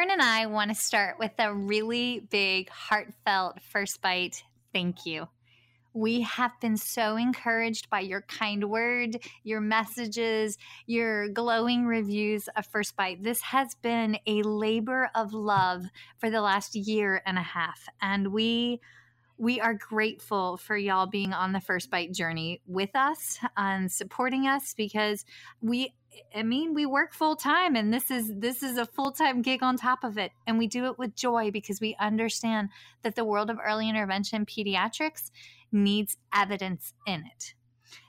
[0.00, 4.42] Erin and I want to start with a really big, heartfelt first bite
[4.72, 5.28] thank you.
[5.92, 12.64] We have been so encouraged by your kind word, your messages, your glowing reviews of
[12.64, 13.22] First Bite.
[13.22, 15.84] This has been a labor of love
[16.16, 17.86] for the last year and a half.
[18.00, 18.80] And we
[19.36, 24.46] we are grateful for y'all being on the First Bite journey with us and supporting
[24.46, 25.26] us because
[25.60, 25.92] we
[26.34, 29.76] I mean, we work full time and this is this is a full-time gig on
[29.76, 32.70] top of it and we do it with joy because we understand
[33.02, 35.30] that the world of early intervention pediatrics
[35.72, 37.54] needs evidence in it.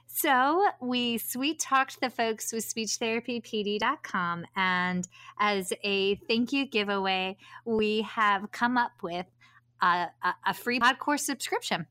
[0.06, 5.08] So we sweet talked the folks with speechtherapypd.com and
[5.38, 9.26] as a thank you giveaway, we have come up with
[9.80, 11.86] a, a, a free pod course subscription.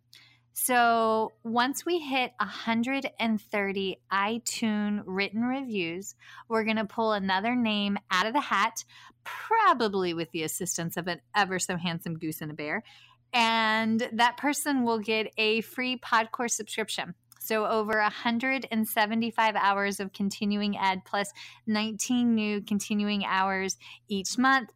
[0.53, 6.15] So once we hit 130 iTunes written reviews,
[6.49, 8.83] we're going to pull another name out of the hat,
[9.23, 12.83] probably with the assistance of an ever so handsome goose and a bear.
[13.33, 17.15] And that person will get a free Podcore subscription.
[17.43, 21.31] So, over 175 hours of continuing ed plus
[21.65, 24.69] 19 new continuing hours each month.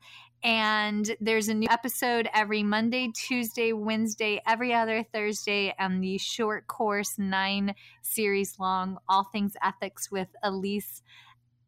[0.45, 6.67] And there's a new episode every Monday, Tuesday, Wednesday, every other Thursday, and the short
[6.67, 11.01] course, nine series long, All Things Ethics with Elise.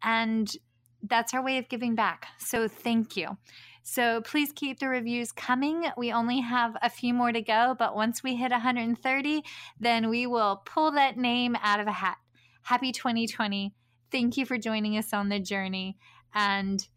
[0.04, 0.56] And
[1.02, 2.28] that's our way of giving back.
[2.38, 3.38] So thank you.
[3.82, 5.86] So please keep the reviews coming.
[5.98, 9.44] We only have a few more to go, but once we hit 130,
[9.80, 12.18] then we will pull that name out of a hat.
[12.62, 13.74] Happy 2020.
[14.12, 15.98] Thank you for joining us on the journey.
[16.36, 16.88] And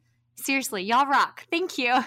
[0.41, 1.47] Seriously, y'all rock.
[1.51, 2.03] Thank you.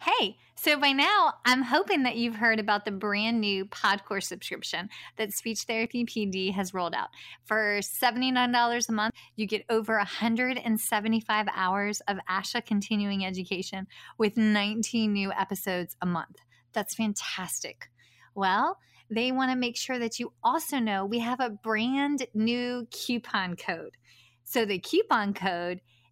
[0.00, 4.88] Hey, so by now, I'm hoping that you've heard about the brand new Podcore subscription
[5.16, 7.10] that Speech Therapy PD has rolled out.
[7.44, 13.86] For $79 a month, you get over 175 hours of ASHA continuing education
[14.18, 16.38] with 19 new episodes a month.
[16.72, 17.90] That's fantastic.
[18.34, 22.88] Well, they want to make sure that you also know we have a brand new
[22.90, 23.96] coupon code.
[24.42, 25.80] So the coupon code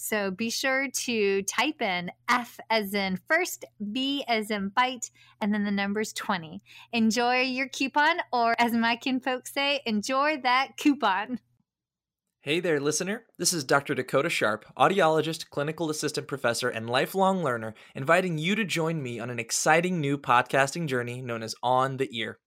[0.00, 5.10] So be sure to type in F as in first, B as in bite,
[5.40, 6.62] and then the number's 20.
[6.92, 11.40] Enjoy your coupon, or as my kin folks say, enjoy that coupon.
[12.42, 13.24] Hey there, listener.
[13.38, 13.96] This is Dr.
[13.96, 19.30] Dakota Sharp, audiologist, clinical assistant professor, and lifelong learner, inviting you to join me on
[19.30, 22.38] an exciting new podcasting journey known as On the Ear.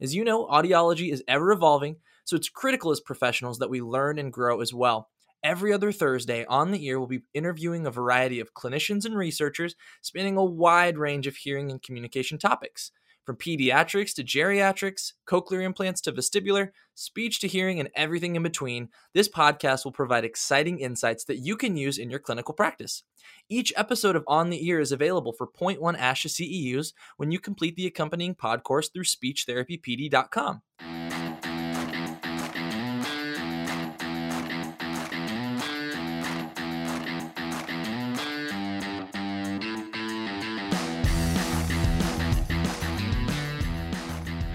[0.00, 4.20] As you know, audiology is ever evolving, so it's critical as professionals that we learn
[4.20, 5.08] and grow as well.
[5.42, 9.74] Every other Thursday, On the Ear we'll be interviewing a variety of clinicians and researchers
[10.00, 12.92] spanning a wide range of hearing and communication topics.
[13.24, 18.88] From pediatrics to geriatrics, cochlear implants to vestibular, speech to hearing, and everything in between,
[19.14, 23.04] this podcast will provide exciting insights that you can use in your clinical practice.
[23.48, 27.76] Each episode of On the Ear is available for 0.1 ASHA CEUs when you complete
[27.76, 30.62] the accompanying pod course through speechtherapypd.com.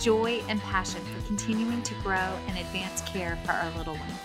[0.00, 4.20] joy, and passion for continuing to grow and advance care for our little ones.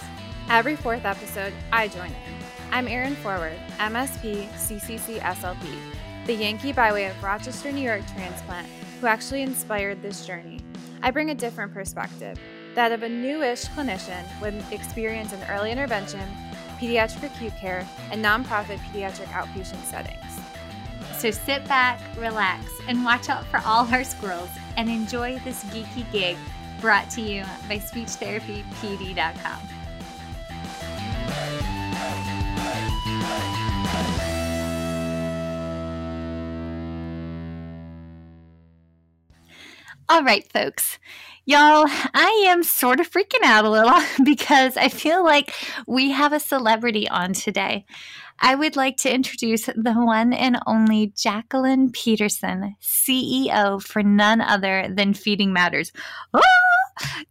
[0.49, 2.45] Every fourth episode, I join in.
[2.71, 5.77] I'm Erin Forward, MSP CCC SLP,
[6.25, 8.67] the Yankee by way of Rochester, New York transplant
[9.01, 10.59] who actually inspired this journey.
[11.01, 12.39] I bring a different perspective,
[12.75, 16.21] that of a newish clinician with experience in early intervention,
[16.79, 20.23] pediatric acute care, and nonprofit pediatric outpatient settings.
[21.17, 26.09] So sit back, relax, and watch out for all our squirrels and enjoy this geeky
[26.11, 26.37] gig
[26.79, 29.59] brought to you by SpeechTherapyPD.com.
[40.09, 40.99] All right, folks.
[41.45, 45.53] Y'all, I am sort of freaking out a little because I feel like
[45.87, 47.85] we have a celebrity on today.
[48.41, 54.87] I would like to introduce the one and only Jaclyn Pederson, CEO for none other
[54.89, 55.91] than Feeding Matters.
[56.33, 56.41] Oh,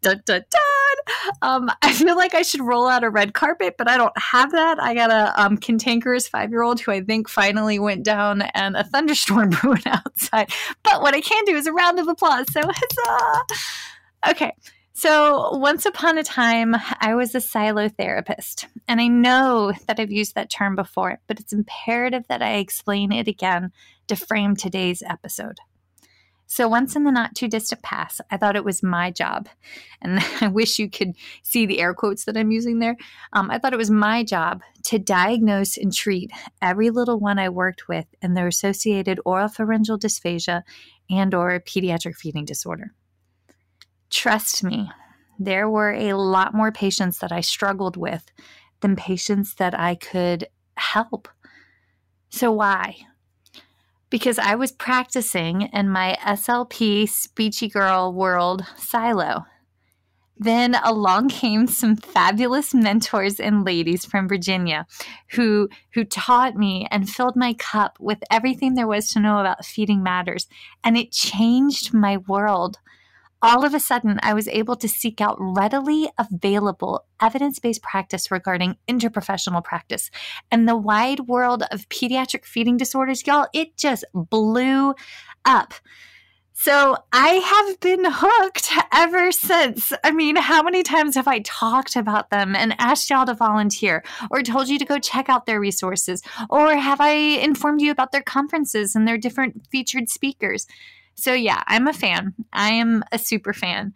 [0.03, 1.15] dun, dun, dun.
[1.43, 4.53] Um, I feel like I should roll out a red carpet, but I don't have
[4.53, 4.81] that.
[4.81, 8.77] I got a um, cantankerous five year old who I think finally went down and
[8.77, 10.53] a thunderstorm brewing outside.
[10.83, 12.47] But what I can do is a round of applause.
[12.53, 13.43] So huzzah!
[14.29, 14.53] Okay.
[15.03, 18.67] So, once upon a time, I was a silo therapist.
[18.87, 23.11] And I know that I've used that term before, but it's imperative that I explain
[23.11, 23.73] it again
[24.09, 25.57] to frame today's episode.
[26.45, 29.49] So, once in the not too distant past, I thought it was my job.
[30.03, 31.13] And I wish you could
[31.43, 32.99] see the air quotes that I'm using there.
[33.33, 36.31] Um, I thought it was my job to diagnose and treat
[36.61, 40.61] every little one I worked with and their associated oropharyngeal dysphagia
[41.09, 42.93] and or pediatric feeding disorder.
[44.11, 44.91] Trust me,
[45.39, 48.31] there were a lot more patients that I struggled with
[48.81, 51.29] than patients that I could help.
[52.29, 52.97] So, why?
[54.11, 59.47] Because I was practicing in my SLP speechy girl world silo.
[60.37, 64.87] Then along came some fabulous mentors and ladies from Virginia
[65.33, 69.65] who who taught me and filled my cup with everything there was to know about
[69.65, 70.49] feeding matters
[70.83, 72.79] and it changed my world
[73.43, 78.31] all of a sudden, I was able to seek out readily available evidence based practice
[78.31, 80.11] regarding interprofessional practice.
[80.51, 84.95] And the wide world of pediatric feeding disorders, y'all, it just blew
[85.45, 85.75] up.
[86.63, 89.95] So I have been hooked ever since.
[90.05, 94.05] I mean, how many times have I talked about them and asked y'all to volunteer
[94.31, 96.23] or told you to go check out their resources?
[96.51, 100.67] Or have I informed you about their conferences and their different featured speakers?
[101.21, 102.35] So, yeah, I'm a fan.
[102.53, 103.95] I am a super fan.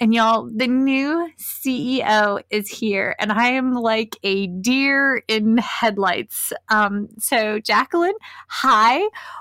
[0.00, 6.52] And y'all, the new CEO is here, and I am like a deer in headlights.
[6.70, 8.14] Um, so Jaclyn,
[8.48, 9.00] hi,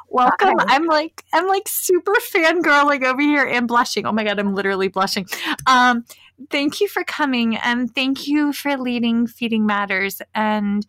[0.09, 0.59] welcome.
[0.59, 0.75] Hi.
[0.75, 4.05] I'm like I'm like super fangirling over here and blushing.
[4.05, 5.25] Oh my god, I'm literally blushing.
[5.65, 6.05] Um,
[6.51, 10.85] thank you for coming, and thank you for leading Feeding Matters and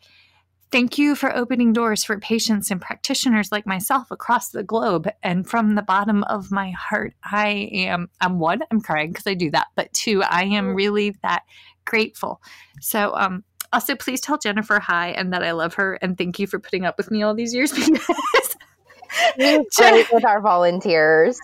[0.73, 5.07] Thank you for opening doors for patients and practitioners like myself across the globe.
[5.23, 9.35] And from the bottom of my heart, I am, I'm one, I'm crying because I
[9.35, 10.75] do that, but two, I am mm.
[10.75, 11.43] really that
[11.85, 12.41] grateful.
[12.81, 16.47] So, um, also, please tell Jennifer hi and that I love her and thank you
[16.47, 18.57] for putting up with me all these years because
[19.37, 21.39] great with our volunteers.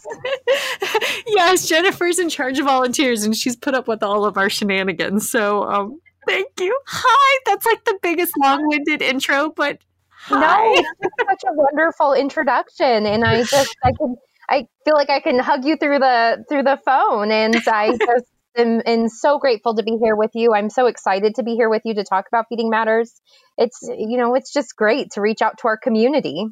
[1.27, 5.31] yes, Jennifer's in charge of volunteers and she's put up with all of our shenanigans.
[5.31, 6.79] So um, Thank you.
[6.87, 7.41] Hi.
[7.47, 9.79] That's like the biggest long-winded intro, but
[10.11, 10.67] hi.
[10.67, 14.17] no, it's such a wonderful introduction, and I just I can
[14.51, 18.27] I feel like I can hug you through the through the phone, and I just
[18.57, 20.53] am, am so grateful to be here with you.
[20.55, 23.21] I'm so excited to be here with you to talk about feeding matters.
[23.57, 26.47] It's you know it's just great to reach out to our community.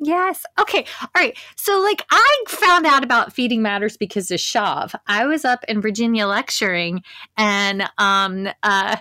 [0.00, 0.44] Yes.
[0.58, 0.84] Okay.
[1.00, 1.36] All right.
[1.56, 4.94] So, like, I found out about Feeding Matters because of SHAV.
[5.06, 7.02] I was up in Virginia lecturing,
[7.36, 8.96] and um, uh,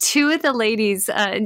[0.00, 1.40] two of the ladies uh,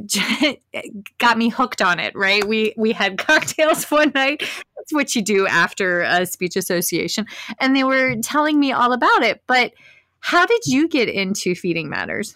[1.19, 2.14] got me hooked on it.
[2.17, 2.47] Right?
[2.47, 4.40] We we had cocktails one night.
[4.76, 7.26] That's what you do after a speech association,
[7.61, 9.43] and they were telling me all about it.
[9.47, 9.73] But
[10.21, 12.35] how did you get into Feeding Matters?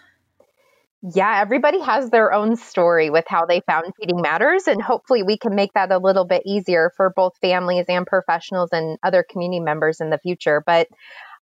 [1.02, 5.36] Yeah, everybody has their own story with how they found Feeding Matters, and hopefully we
[5.36, 9.58] can make that a little bit easier for both families and professionals and other community
[9.58, 10.62] members in the future.
[10.64, 10.86] But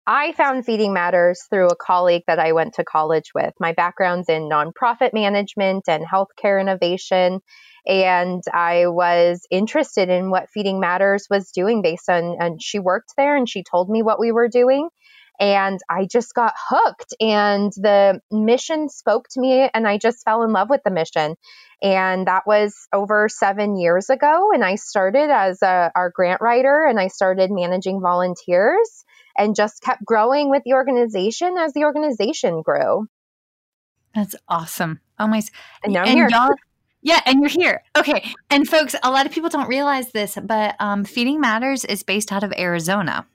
[0.08, 3.54] I found Feeding Matters through a colleague that I went to college with.
[3.60, 7.40] My background's in nonprofit management and healthcare innovation.
[7.86, 13.12] And I was interested in what Feeding Matters was doing based on, and she worked
[13.16, 14.88] there and she told me what we were doing.
[15.40, 20.42] And I just got hooked, and the mission spoke to me, and I just fell
[20.44, 21.34] in love with the mission.
[21.82, 24.50] And that was over seven years ago.
[24.54, 29.04] And I started as a, our grant writer, and I started managing volunteers
[29.36, 33.08] and just kept growing with the organization as the organization grew.
[34.14, 35.00] That's awesome.
[35.18, 35.42] Oh my!
[35.82, 36.56] And now I'm and here.
[37.02, 37.82] Yeah, and you're here.
[37.96, 38.32] Okay.
[38.48, 42.32] And folks, a lot of people don't realize this, but um, Feeding Matters is based
[42.32, 43.26] out of Arizona.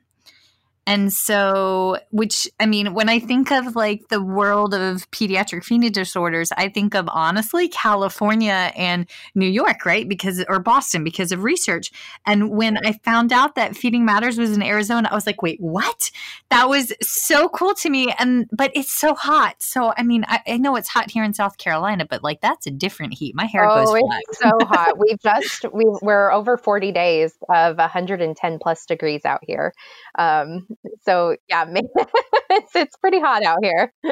[0.89, 5.91] And so, which I mean, when I think of like the world of pediatric feeding
[5.91, 9.05] disorders, I think of honestly California and
[9.35, 10.09] New York, right?
[10.09, 11.91] Because, or Boston because of research.
[12.25, 15.61] And when I found out that Feeding Matters was in Arizona, I was like, wait,
[15.61, 16.09] what?
[16.49, 18.11] That was so cool to me.
[18.17, 19.61] And, but it's so hot.
[19.61, 22.65] So, I mean, I, I know it's hot here in South Carolina, but like that's
[22.65, 23.35] a different heat.
[23.35, 24.97] My hair oh, goes it's so hot.
[24.97, 29.71] We've just, we, we're over 40 days of 110 plus degrees out here.
[30.17, 30.65] Um,
[31.03, 31.65] so yeah,
[32.49, 33.93] it's it's pretty hot out here.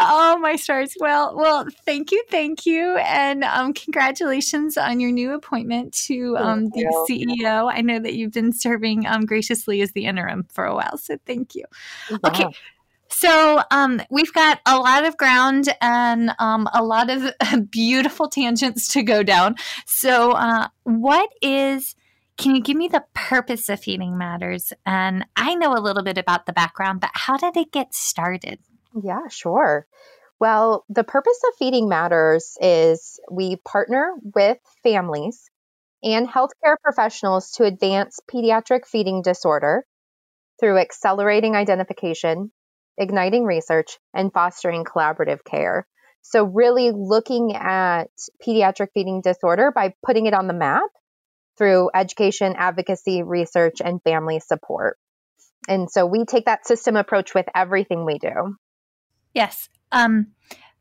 [0.00, 0.94] oh, my stars!
[0.98, 6.66] Well, well, thank you, thank you, and um, congratulations on your new appointment to um,
[6.70, 7.72] the CEO.
[7.72, 11.16] I know that you've been serving um, graciously as the interim for a while, so
[11.26, 11.64] thank you.
[12.10, 12.18] Yeah.
[12.24, 12.46] Okay.
[13.08, 17.32] So um, we've got a lot of ground and um, a lot of
[17.70, 19.54] beautiful tangents to go down.
[19.86, 21.94] So, uh, what is
[22.36, 24.72] can you give me the purpose of Feeding Matters?
[24.84, 28.58] And I know a little bit about the background, but how did it get started?
[29.02, 29.86] Yeah, sure.
[30.40, 35.48] Well, the purpose of Feeding Matters is we partner with families
[36.02, 39.84] and healthcare professionals to advance pediatric feeding disorder
[40.60, 42.52] through accelerating identification,
[42.98, 45.86] igniting research, and fostering collaborative care.
[46.22, 48.10] So, really looking at
[48.46, 50.90] pediatric feeding disorder by putting it on the map
[51.56, 54.98] through education, advocacy, research, and family support.
[55.68, 58.56] And so we take that system approach with everything we do.
[59.32, 59.68] Yes.
[59.92, 60.28] Um,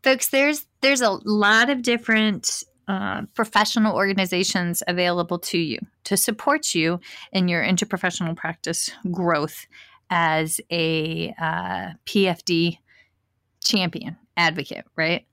[0.03, 6.73] folks, there's there's a lot of different uh, professional organizations available to you to support
[6.75, 6.99] you
[7.31, 9.65] in your interprofessional practice growth
[10.09, 12.77] as a uh, PFD
[13.63, 15.25] champion advocate, right?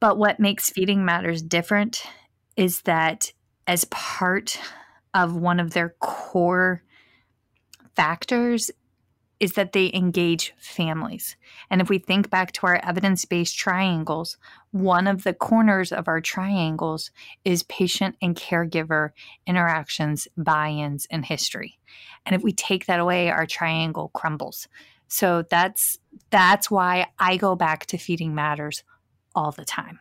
[0.00, 2.02] But what makes Feeding Matters different
[2.56, 3.32] is that
[3.66, 4.58] as part
[5.14, 6.82] of one of their core
[7.94, 8.70] factors
[9.42, 11.34] is that they engage families.
[11.68, 14.36] And if we think back to our evidence based triangles,
[14.70, 17.10] one of the corners of our triangles
[17.44, 19.10] is patient and caregiver
[19.44, 21.80] interactions, buy ins, and history.
[22.24, 24.68] And if we take that away, our triangle crumbles.
[25.08, 25.98] So that's
[26.30, 28.84] that's why I go back to feeding matters
[29.34, 29.98] all the time.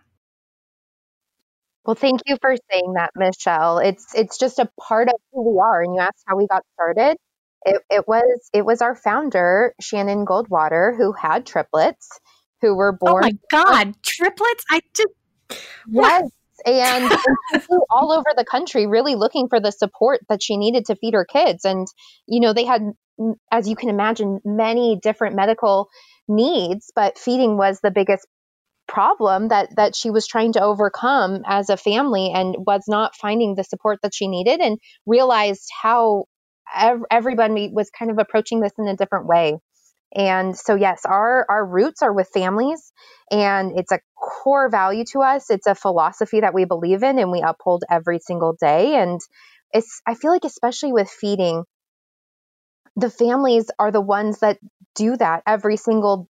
[1.85, 3.79] Well, thank you for saying that, Michelle.
[3.79, 5.81] It's it's just a part of who we are.
[5.81, 7.17] And you asked how we got started.
[7.65, 12.19] It, it was it was our founder Shannon Goldwater who had triplets
[12.61, 13.23] who were oh born.
[13.23, 14.63] Oh my God, triplets!
[14.69, 16.29] I just yes,
[16.65, 17.11] and,
[17.53, 21.13] and all over the country, really looking for the support that she needed to feed
[21.13, 21.65] her kids.
[21.65, 21.87] And
[22.27, 22.81] you know, they had,
[23.51, 25.89] as you can imagine, many different medical
[26.27, 28.27] needs, but feeding was the biggest
[28.91, 33.55] problem that that she was trying to overcome as a family and was not finding
[33.55, 36.25] the support that she needed and realized how
[36.75, 39.57] ev- everybody was kind of approaching this in a different way.
[40.15, 42.93] And so yes our our roots are with families
[43.31, 45.49] and it's a core value to us.
[45.49, 48.95] It's a philosophy that we believe in and we uphold every single day.
[48.95, 49.21] And
[49.73, 51.63] it's i feel like especially with feeding
[52.97, 54.59] the families are the ones that
[54.95, 56.27] do that every single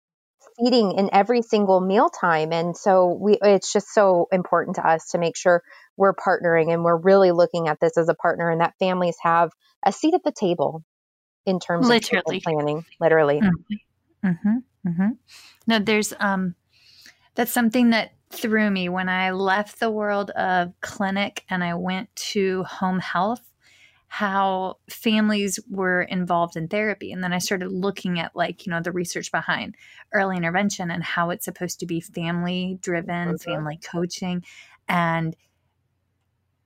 [0.61, 2.52] feeding in every single mealtime.
[2.52, 5.62] And so we it's just so important to us to make sure
[5.97, 9.50] we're partnering and we're really looking at this as a partner and that families have
[9.85, 10.85] a seat at the table
[11.47, 12.37] in terms literally.
[12.37, 13.40] of planning, literally.
[13.40, 14.29] Mm-hmm.
[14.29, 14.88] Mm-hmm.
[14.88, 15.09] Mm-hmm.
[15.67, 16.55] No, there's um
[17.35, 22.14] that's something that threw me when I left the world of clinic and I went
[22.17, 23.43] to home health
[24.12, 27.12] how families were involved in therapy.
[27.12, 29.76] And then i started looking at like you know the research behind
[30.12, 33.35] early intervention and how it's supposed to be family driven okay.
[33.35, 33.50] Mm-hmm.
[33.52, 34.45] family coaching.
[34.88, 35.37] And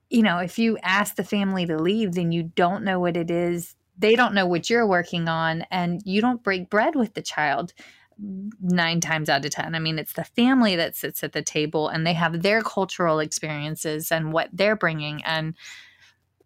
[0.08, 3.30] you know if you ask the family to leave then you don't know what it
[3.30, 3.76] is.
[3.98, 7.74] They don't know what you're working on and you don't break bread with the child
[8.18, 9.74] nine times out of ten.
[9.74, 13.18] I mean it's the family that sits at the table and they have their cultural
[13.18, 15.54] experiences and what they're bringing and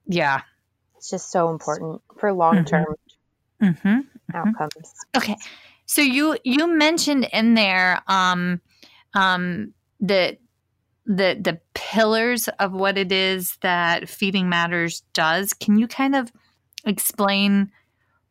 [0.04, 0.40] yeah
[0.98, 2.86] it's just so important for long term
[3.62, 3.88] mm-hmm.
[3.88, 4.36] mm-hmm.
[4.36, 4.92] outcomes.
[5.16, 5.36] Okay.
[5.86, 8.60] So you you mentioned in there um
[9.14, 10.38] um that
[11.06, 15.54] the the pillars of what it is that Feeding Matters does.
[15.54, 16.30] Can you kind of
[16.84, 17.70] explain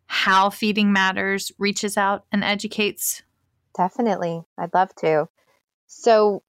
[0.05, 3.23] how Feeding Matters reaches out and educates?
[3.75, 4.41] Definitely.
[4.57, 5.27] I'd love to.
[5.87, 6.43] So,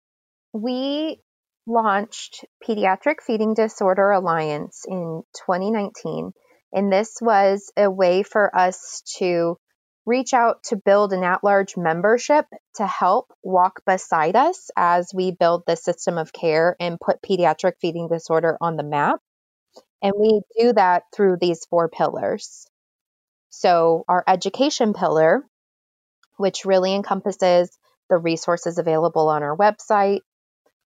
[0.53, 1.21] we
[1.69, 6.33] launched Pediatric Feeding Disorder Alliance in 2019.
[6.73, 9.59] And this was a way for us to
[10.07, 12.47] reach out to build an at large membership
[12.77, 17.75] to help walk beside us as we build the system of care and put pediatric
[17.81, 19.21] feeding disorder on the map.
[20.03, 22.67] And we do that through these four pillars.
[23.51, 25.45] So, our education pillar,
[26.37, 27.77] which really encompasses
[28.09, 30.21] the resources available on our website,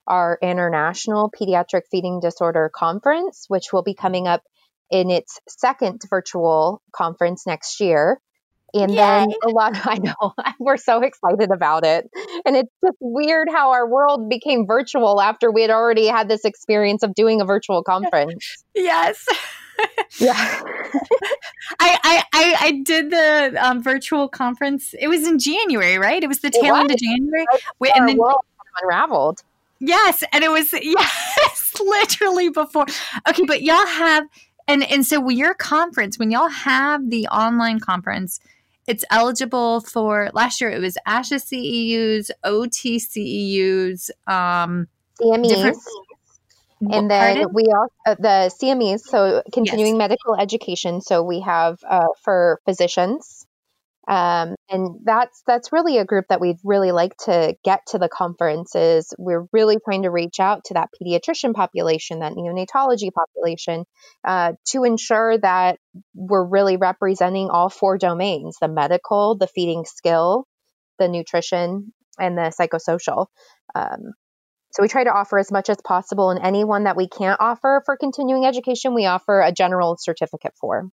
[0.07, 4.43] our International Pediatric Feeding Disorder Conference, which will be coming up
[4.91, 8.21] in its second virtual conference next year.
[8.75, 8.97] And Yay.
[8.97, 12.09] then a lot, I know, we're so excited about it.
[12.45, 16.45] And it's just weird how our world became virtual after we had already had this
[16.45, 18.65] experience of doing a virtual conference.
[18.75, 19.27] Yes.
[20.19, 20.63] yeah.
[21.81, 24.95] I, I, I, did the um, virtual conference.
[24.99, 26.23] It was in January, right?
[26.23, 27.47] It was the tail end of January.
[27.79, 28.19] Wait, and then
[28.83, 29.43] unraveled.
[29.85, 32.87] Yes, and it was yes, literally before.
[33.29, 34.25] Okay, but y'all have
[34.69, 38.39] and and so your conference when y'all have the online conference,
[38.87, 44.87] it's eligible for last year it was ASHA CEUs, OT CEUs, um,
[45.21, 45.77] CMEs.
[46.91, 47.53] And then Pardon?
[47.53, 49.99] we also uh, the CMEs, so continuing yes.
[49.99, 51.01] medical education.
[51.01, 53.47] So we have uh, for physicians,
[54.09, 58.09] um, and that's that's really a group that we'd really like to get to the
[58.09, 59.15] conferences.
[59.17, 63.85] We're really trying to reach out to that pediatrician population, that neonatology population,
[64.27, 65.79] uh, to ensure that
[66.15, 70.47] we're really representing all four domains: the medical, the feeding skill,
[70.99, 73.27] the nutrition, and the psychosocial.
[73.75, 74.15] Um,
[74.73, 77.83] so we try to offer as much as possible, and anyone that we can't offer
[77.85, 80.89] for continuing education, we offer a general certificate for.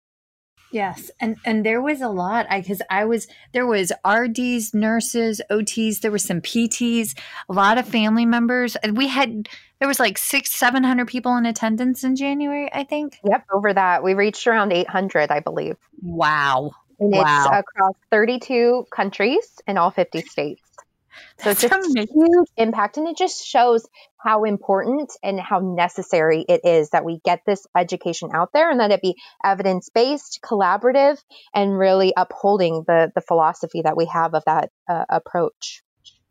[0.72, 2.46] Yes, and and there was a lot.
[2.50, 6.02] I because I was there was RDs, nurses, OTs.
[6.02, 7.18] There were some PTs,
[7.50, 8.78] a lot of family members.
[8.94, 12.70] We had there was like six, seven hundred people in attendance in January.
[12.72, 13.20] I think.
[13.24, 15.76] Yep, over that we reached around eight hundred, I believe.
[16.02, 16.72] Wow.
[17.00, 17.46] And wow.
[17.48, 20.62] it's across thirty-two countries in all fifty states.
[21.40, 22.98] So it's just a huge impact.
[22.98, 27.66] And it just shows how important and how necessary it is that we get this
[27.78, 31.18] education out there and that it be evidence based, collaborative,
[31.54, 35.82] and really upholding the, the philosophy that we have of that uh, approach.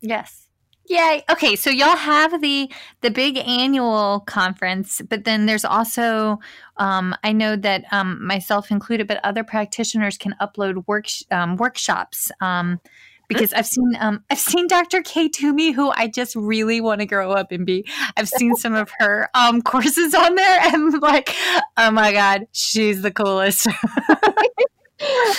[0.01, 0.49] Yes.
[0.89, 1.23] Yay.
[1.29, 2.71] Okay, so y'all have the
[3.01, 6.39] the big annual conference, but then there's also
[6.77, 12.31] um, I know that um, myself included, but other practitioners can upload work um, workshops
[12.41, 12.79] um,
[13.29, 15.01] because I've seen um, I've seen Dr.
[15.01, 17.85] Kay Toomey, who I just really want to grow up and be.
[18.17, 21.33] I've seen some of her um, courses on there, and I'm like,
[21.77, 23.67] oh my god, she's the coolest.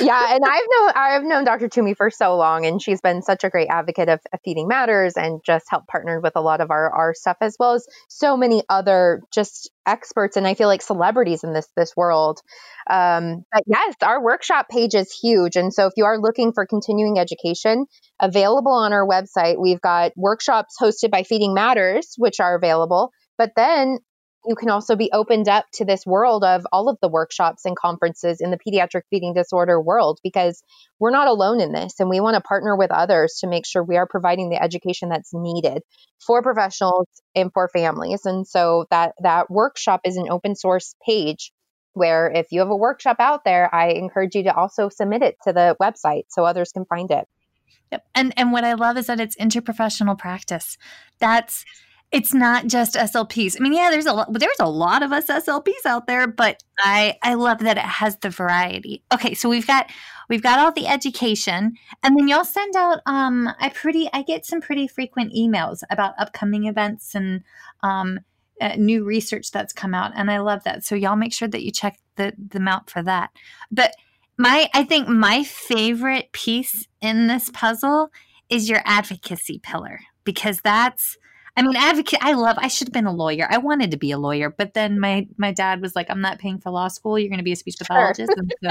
[0.01, 1.68] yeah, and I've known I've known Dr.
[1.68, 5.40] Toomey for so long, and she's been such a great advocate of, Feeding Matters, and
[5.44, 8.62] just helped partner with a lot of our our stuff, as well as so many
[8.68, 12.40] other just experts, and I feel like celebrities in this this world.
[12.88, 16.64] Um, but yes, our workshop page is huge, and so if you are looking for
[16.64, 17.87] continuing education,
[18.20, 23.11] available on our website, we've got workshops hosted by Feeding Matters, which are available.
[23.37, 23.99] But then
[24.46, 27.76] you can also be opened up to this world of all of the workshops and
[27.76, 30.62] conferences in the pediatric feeding disorder world because
[30.98, 33.83] we're not alone in this and we want to partner with others to make sure
[33.83, 35.83] we are providing the education that's needed
[36.24, 41.53] for professionals and for families and so that that workshop is an open source page
[41.92, 45.37] where if you have a workshop out there i encourage you to also submit it
[45.44, 47.26] to the website so others can find it
[47.92, 48.07] Yep.
[48.14, 50.79] And and what I love is that it's interprofessional practice.
[51.18, 51.64] That's
[52.12, 53.57] it's not just SLPs.
[53.57, 56.62] I mean, yeah, there's a lot, there's a lot of us SLPs out there, but
[56.79, 59.05] I I love that it has the variety.
[59.14, 59.90] Okay, so we've got
[60.29, 64.44] we've got all the education, and then y'all send out um I pretty I get
[64.44, 67.42] some pretty frequent emails about upcoming events and
[67.83, 68.20] um
[68.61, 70.85] uh, new research that's come out, and I love that.
[70.85, 73.31] So y'all make sure that you check the them out for that.
[73.70, 73.94] But
[74.37, 78.11] my I think my favorite piece in this puzzle
[78.49, 81.16] is your advocacy pillar because that's
[81.57, 82.21] I mean, advocate.
[82.23, 82.57] I love.
[82.59, 83.47] I should have been a lawyer.
[83.51, 86.39] I wanted to be a lawyer, but then my my dad was like, "I'm not
[86.39, 87.19] paying for law school.
[87.19, 88.71] You're going to be a speech pathologist." Sure.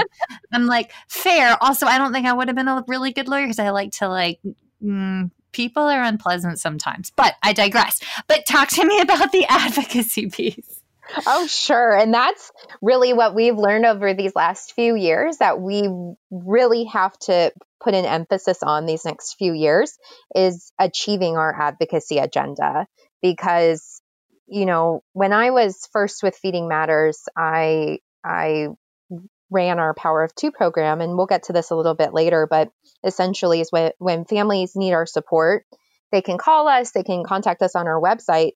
[0.52, 1.56] I'm like, fair.
[1.60, 3.92] Also, I don't think I would have been a really good lawyer because I like
[3.92, 4.40] to like.
[4.82, 8.00] Mm, people are unpleasant sometimes, but I digress.
[8.26, 10.80] But talk to me about the advocacy piece.
[11.26, 11.96] Oh, sure.
[11.96, 15.88] And that's really what we've learned over these last few years that we
[16.30, 19.96] really have to put an emphasis on these next few years
[20.34, 22.86] is achieving our advocacy agenda
[23.22, 24.00] because
[24.50, 28.66] you know, when I was first with Feeding Matters, I I
[29.48, 32.48] ran our Power of Two program, and we'll get to this a little bit later.
[32.50, 32.70] But
[33.04, 35.64] essentially, is when when families need our support,
[36.10, 38.52] they can call us, they can contact us on our website,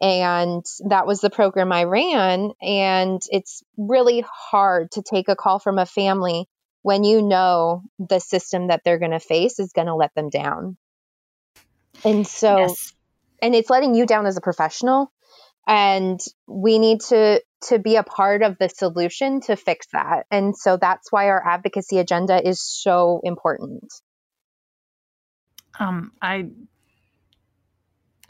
[0.00, 2.52] and that was the program I ran.
[2.62, 6.48] And it's really hard to take a call from a family
[6.84, 10.28] when you know the system that they're going to face is going to let them
[10.28, 10.76] down.
[12.04, 12.92] And so, yes.
[13.40, 15.10] and it's letting you down as a professional.
[15.66, 20.26] And we need to to be a part of the solution to fix that.
[20.30, 23.90] And so that's why our advocacy agenda is so important.
[25.80, 26.50] Um, I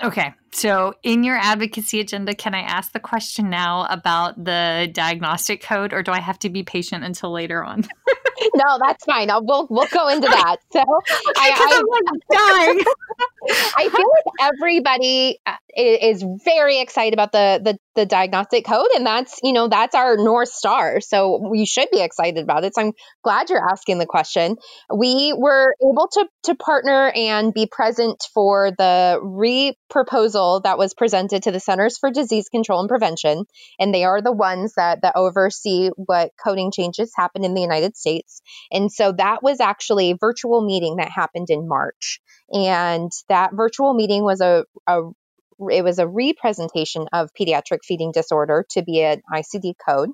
[0.01, 0.33] Okay.
[0.53, 5.93] So, in your advocacy agenda, can I ask the question now about the diagnostic code,
[5.93, 7.85] or do I have to be patient until later on?
[8.55, 9.31] no, that's fine.
[9.31, 10.57] I'll, we'll we'll go into that.
[10.73, 10.81] So,
[11.37, 12.85] I, am dying.
[13.77, 19.07] I feel like everybody uh, is very excited about the, the the diagnostic code, and
[19.07, 21.01] that's you know that's our north star.
[21.01, 22.75] So we should be excited about it.
[22.75, 22.93] So I'm
[23.23, 24.57] glad you're asking the question.
[24.95, 29.19] We were able to to partner and be present for the
[29.95, 33.45] re-proposal that was presented to the Centers for Disease Control and Prevention,
[33.79, 37.97] and they are the ones that that oversee what coding changes happen in the United
[37.97, 38.43] States.
[38.71, 42.21] And so that was actually a virtual meeting that happened in March.
[42.53, 45.03] And that virtual meeting was a, a
[45.71, 50.11] it was a representation of pediatric feeding disorder to be an ICD code.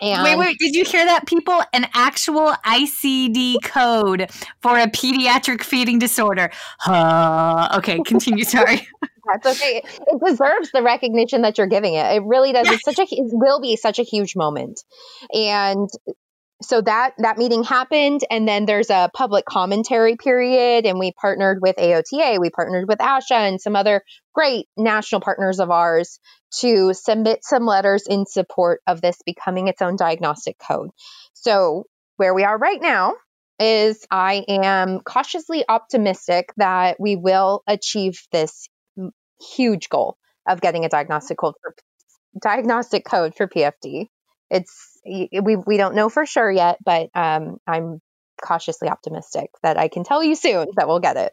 [0.00, 1.62] And wait, wait, did you hear that, people?
[1.72, 6.50] An actual ICD code for a pediatric feeding disorder.
[6.86, 8.44] Uh, okay, continue.
[8.50, 8.88] Sorry.
[9.26, 9.82] That's okay.
[9.84, 12.04] It deserves the recognition that you're giving it.
[12.16, 12.68] It really does.
[12.68, 14.80] It's such a, it will be such a huge moment.
[15.32, 15.88] And
[16.62, 21.58] so that that meeting happened and then there's a public commentary period and we partnered
[21.60, 24.02] with AOTA, we partnered with ASHA and some other
[24.34, 26.18] great national partners of ours
[26.60, 30.90] to submit some letters in support of this becoming its own diagnostic code.
[31.32, 31.84] So
[32.16, 33.14] where we are right now
[33.58, 38.68] is I am cautiously optimistic that we will achieve this
[39.54, 41.74] huge goal of getting a diagnostic code for
[42.40, 44.06] diagnostic code for PFD.
[44.50, 48.00] It's we we don't know for sure yet, but um, I'm
[48.42, 51.32] cautiously optimistic that I can tell you soon that we'll get it.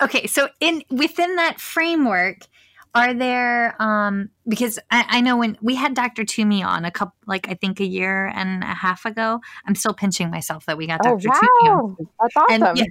[0.00, 2.46] Okay, so in within that framework,
[2.94, 6.24] are there um because I, I, know when we had Dr.
[6.24, 9.94] Toomey on a couple like I think a year and a half ago, I'm still
[9.94, 11.28] pinching myself that we got Dr.
[11.28, 11.40] Oh, wow.
[11.40, 11.96] Toomey on.
[12.20, 12.62] That's awesome.
[12.62, 12.84] And, yeah,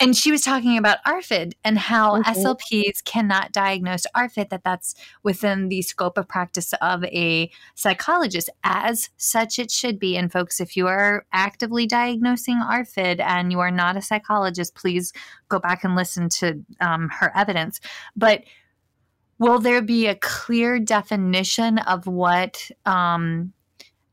[0.00, 2.30] and she was talking about ARFID and how mm-hmm.
[2.30, 8.48] SLPs cannot diagnose ARFID, that that's within the scope of practice of a psychologist.
[8.64, 10.16] As such, it should be.
[10.16, 15.12] And folks, if you are actively diagnosing ARFID and you are not a psychologist, please
[15.50, 17.78] go back and listen to um, her evidence.
[18.16, 18.44] But
[19.38, 23.52] will there be a clear definition of what um,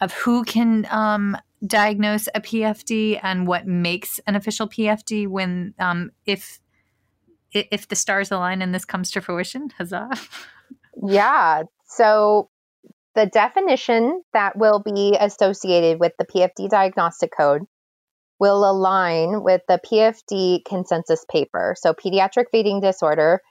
[0.01, 6.11] of who can um, diagnose a PFD and what makes an official PFD when um,
[6.25, 6.59] if
[7.51, 9.69] if the stars align and this comes to fruition?
[9.77, 10.09] Huzzah!
[11.05, 11.63] Yeah.
[11.85, 12.49] So
[13.15, 17.63] the definition that will be associated with the PFD diagnostic code
[18.39, 21.75] will align with the PFD consensus paper.
[21.77, 23.41] So pediatric feeding disorder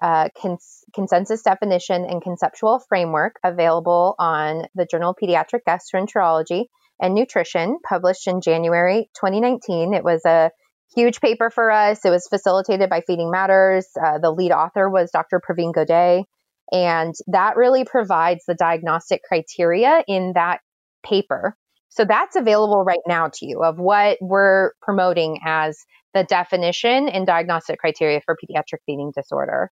[0.00, 6.66] uh, cons- consensus definition and conceptual framework available on the Journal of Pediatric Gastroenterology
[7.00, 9.94] and Nutrition, published in January 2019.
[9.94, 10.50] It was a
[10.94, 12.04] huge paper for us.
[12.04, 13.86] It was facilitated by Feeding Matters.
[14.00, 15.40] Uh, the lead author was Dr.
[15.40, 16.24] Praveen Goday.
[16.72, 20.60] And that really provides the diagnostic criteria in that
[21.04, 21.56] paper.
[21.90, 25.78] So that's available right now to you of what we're promoting as
[26.12, 29.70] the definition and diagnostic criteria for pediatric feeding disorder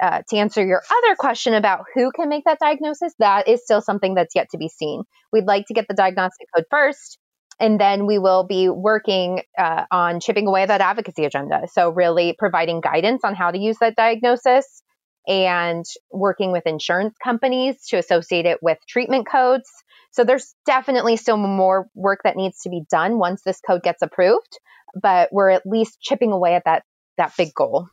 [0.00, 3.80] uh, to answer your other question about who can make that diagnosis, that is still
[3.80, 5.02] something that's yet to be seen.
[5.32, 7.18] We'd like to get the diagnostic code first,
[7.58, 11.68] and then we will be working uh, on chipping away that advocacy agenda.
[11.72, 14.82] So, really providing guidance on how to use that diagnosis
[15.28, 19.70] and working with insurance companies to associate it with treatment codes.
[20.12, 24.00] So, there's definitely still more work that needs to be done once this code gets
[24.00, 24.58] approved,
[25.00, 26.84] but we're at least chipping away at that,
[27.18, 27.88] that big goal.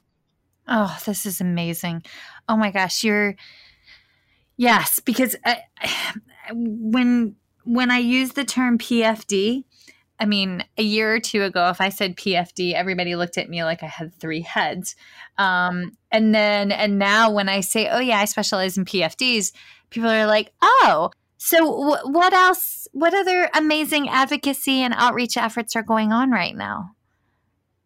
[0.67, 2.03] Oh, this is amazing.
[2.49, 3.36] Oh my gosh, you're
[4.58, 5.62] Yes, because I,
[6.53, 9.63] when when I use the term PFD,
[10.19, 13.63] I mean, a year or two ago, if I said PFD, everybody looked at me
[13.63, 14.95] like I had three heads.
[15.38, 19.51] Um, and then, and now when I say, oh, yeah, I specialize in PFDs,
[19.89, 22.88] people are like, oh, so w- what else?
[22.93, 26.95] What other amazing advocacy and outreach efforts are going on right now?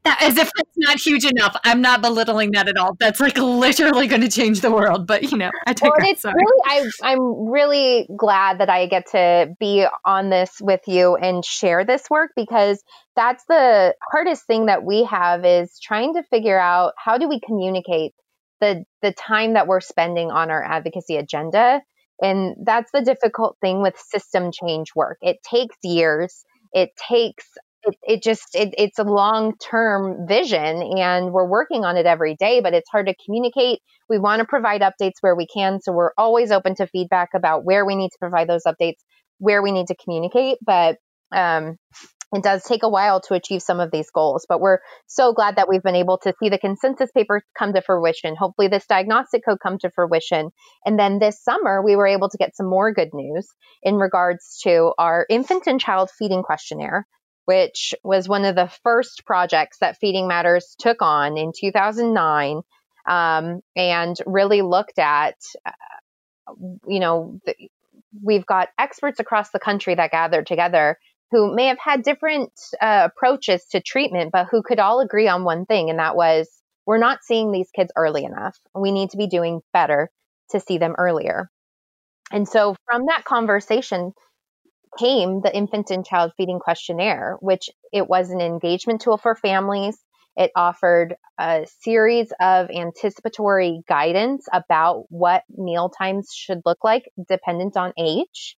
[0.04, 1.56] That, as if it's not huge enough.
[1.64, 2.96] I'm not belittling that at all.
[3.00, 5.06] That's like literally going to change the world.
[5.06, 6.36] But you know, I take well, it's sorry.
[6.36, 11.46] really I, I'm really glad that I get to be on this with you and
[11.46, 12.84] share this work because
[13.16, 17.40] that's the hardest thing that we have is trying to figure out how do we
[17.40, 18.14] communicate
[18.60, 21.82] the the time that we're spending on our advocacy agenda
[22.22, 25.18] and that's the difficult thing with system change work.
[25.22, 26.46] It takes years.
[26.72, 27.46] It takes
[27.84, 32.36] it, it just it, it's a long term vision and we're working on it every
[32.36, 35.91] day but it's hard to communicate we want to provide updates where we can so
[35.91, 39.00] we're always open to feedback about where we need to provide those updates
[39.39, 40.98] where we need to communicate but
[41.34, 41.78] um,
[42.34, 45.58] it does take a while to achieve some of these goals, but we're so glad
[45.58, 48.38] that we've been able to see the consensus paper come to fruition.
[48.38, 50.52] Hopefully, this diagnostic code come to fruition.
[50.86, 53.50] And then this summer, we were able to get some more good news
[53.84, 57.06] in regards to our infant and child feeding questionnaire,
[57.45, 62.62] which was one of the first projects that Feeding Matters took on in 2009
[63.10, 65.71] um, and really looked at, uh,
[66.88, 67.56] you know, the,
[68.23, 70.97] we've got experts across the country that gathered together
[71.32, 72.51] who may have had different
[72.82, 76.49] uh, approaches to treatment, but who could all agree on one thing, and that was
[76.86, 78.58] we're not seeing these kids early enough.
[78.75, 80.10] We need to be doing better
[80.49, 81.49] to see them earlier.
[82.32, 84.13] And so from that conversation
[84.97, 89.97] came the infant and child feeding questionnaire, which it was an engagement tool for families.
[90.38, 97.75] It offered a series of anticipatory guidance about what meal times should look like dependent
[97.75, 98.56] on age.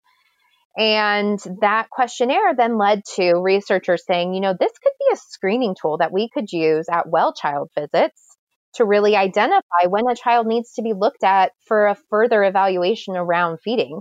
[0.76, 5.74] And that questionnaire then led to researchers saying, you know, this could be a screening
[5.80, 8.36] tool that we could use at well child visits
[8.74, 13.16] to really identify when a child needs to be looked at for a further evaluation
[13.16, 14.00] around feeding.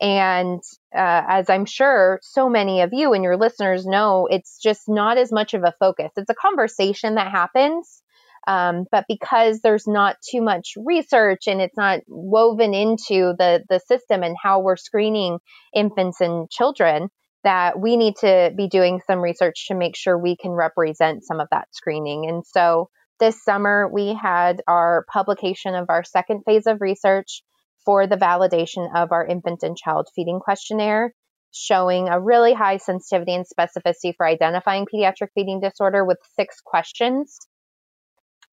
[0.00, 0.60] And
[0.94, 5.18] uh, as I'm sure so many of you and your listeners know, it's just not
[5.18, 6.12] as much of a focus.
[6.16, 8.02] It's a conversation that happens
[8.48, 13.78] um, but because there's not too much research and it's not woven into the, the
[13.78, 15.38] system and how we're screening
[15.74, 17.10] infants and children,
[17.44, 21.40] that we need to be doing some research to make sure we can represent some
[21.40, 22.26] of that screening.
[22.26, 22.88] And so
[23.20, 27.42] this summer, we had our publication of our second phase of research
[27.88, 31.14] for the validation of our infant and child feeding questionnaire,
[31.54, 37.38] showing a really high sensitivity and specificity for identifying pediatric feeding disorder with six questions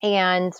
[0.02, 0.54] and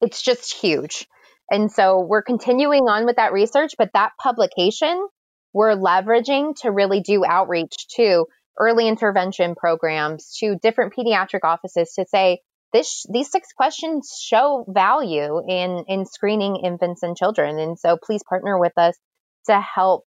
[0.00, 1.06] it's just huge.
[1.50, 5.06] And so we're continuing on with that research, but that publication
[5.52, 8.24] we're leveraging to really do outreach to
[8.58, 12.40] early intervention programs, to different pediatric offices to say,
[12.74, 17.58] this, these six questions show value in, in screening infants and children.
[17.58, 18.98] And so please partner with us
[19.46, 20.04] to help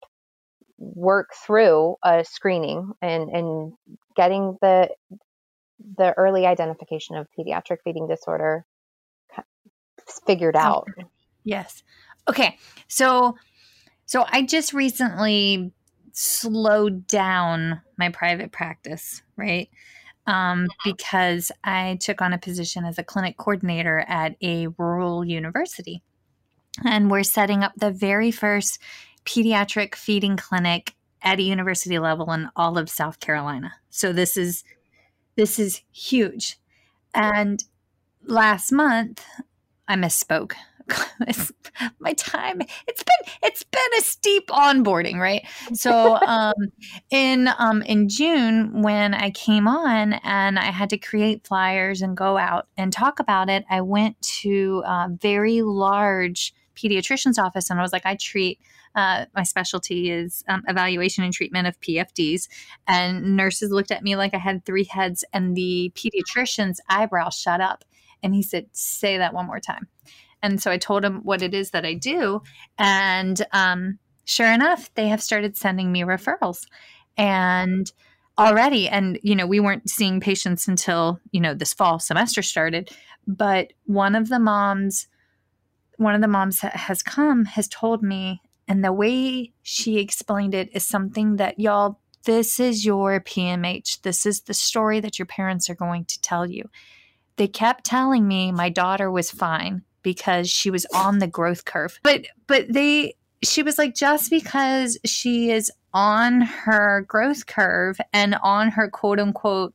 [0.77, 3.73] work through a screening and, and
[4.15, 4.89] getting the,
[5.97, 8.65] the early identification of pediatric feeding disorder
[10.25, 10.87] figured out.
[11.43, 11.83] Yes.
[12.29, 12.57] Okay.
[12.87, 13.37] So
[14.05, 15.71] so I just recently
[16.13, 19.69] slowed down my private practice, right?
[20.27, 26.03] Um, because I took on a position as a clinic coordinator at a rural university.
[26.85, 28.79] And we're setting up the very first
[29.25, 33.73] pediatric feeding clinic at a university level in all of South Carolina.
[33.89, 34.63] So this is
[35.35, 36.57] this is huge.
[37.13, 37.63] And
[38.23, 39.23] last month
[39.87, 40.53] I misspoke.
[41.99, 46.53] my time it's been it's been a steep onboarding right so um
[47.09, 52.15] in um in june when i came on and i had to create flyers and
[52.15, 57.79] go out and talk about it i went to a very large pediatrician's office and
[57.79, 58.59] i was like i treat
[58.97, 62.47] uh, my specialty is um, evaluation and treatment of PFDs.
[62.87, 67.61] And nurses looked at me like I had three heads, and the pediatrician's eyebrow shut
[67.61, 67.85] up.
[68.23, 69.87] And he said, Say that one more time.
[70.41, 72.41] And so I told him what it is that I do.
[72.77, 76.65] And um, sure enough, they have started sending me referrals.
[77.17, 77.91] And
[78.37, 82.91] already, and, you know, we weren't seeing patients until, you know, this fall semester started.
[83.25, 85.07] But one of the moms,
[85.97, 90.53] one of the moms that has come has told me, and the way she explained
[90.53, 94.01] it is something that y'all, this is your PMH.
[94.01, 96.69] This is the story that your parents are going to tell you.
[97.37, 101.99] They kept telling me my daughter was fine because she was on the growth curve.
[102.01, 108.35] But but they she was like just because she is on her growth curve and
[108.41, 109.73] on her quote unquote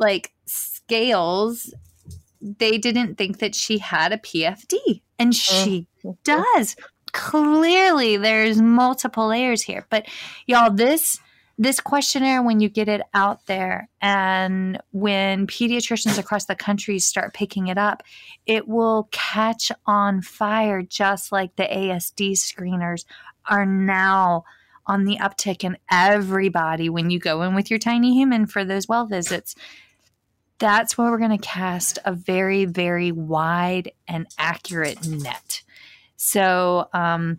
[0.00, 1.72] like scales
[2.40, 6.10] they didn't think that she had a PFD and she mm-hmm.
[6.24, 6.74] does.
[7.12, 9.86] Clearly there's multiple layers here.
[9.88, 10.06] But
[10.46, 11.20] y'all this
[11.60, 17.34] this questionnaire, when you get it out there and when pediatricians across the country start
[17.34, 18.02] picking it up,
[18.46, 23.04] it will catch on fire just like the ASD screeners
[23.44, 24.44] are now
[24.86, 28.88] on the uptick in everybody when you go in with your tiny human for those
[28.88, 29.54] well visits.
[30.60, 35.62] That's where we're going to cast a very, very wide and accurate net.
[36.16, 37.38] So, um,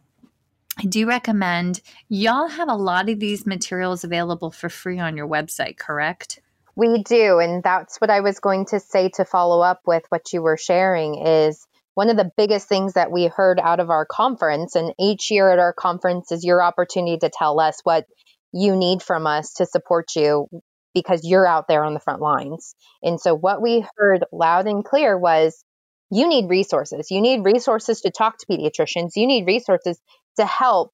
[0.78, 5.28] I do recommend y'all have a lot of these materials available for free on your
[5.28, 6.40] website, correct?
[6.76, 7.40] We do.
[7.40, 10.58] And that's what I was going to say to follow up with what you were
[10.58, 14.94] sharing is one of the biggest things that we heard out of our conference and
[14.98, 18.06] each year at our conference is your opportunity to tell us what
[18.54, 20.48] you need from us to support you
[20.94, 22.76] because you're out there on the front lines.
[23.04, 25.64] And so what we heard loud and clear was
[26.10, 27.12] you need resources.
[27.12, 29.12] You need resources to talk to pediatricians.
[29.16, 30.00] You need resources
[30.38, 30.92] to help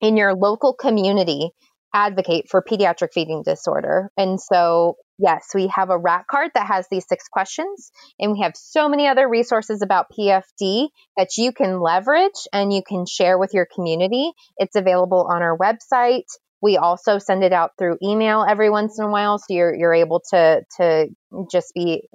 [0.00, 1.50] in your local community
[1.94, 4.10] advocate for pediatric feeding disorder.
[4.16, 8.40] And so, yes, we have a rat card that has these six questions, and we
[8.42, 13.38] have so many other resources about PFD that you can leverage and you can share
[13.38, 14.30] with your community.
[14.58, 16.26] It's available on our website.
[16.60, 19.94] We also send it out through email every once in a while, so you're you're
[19.94, 21.06] able to to
[21.50, 22.08] just be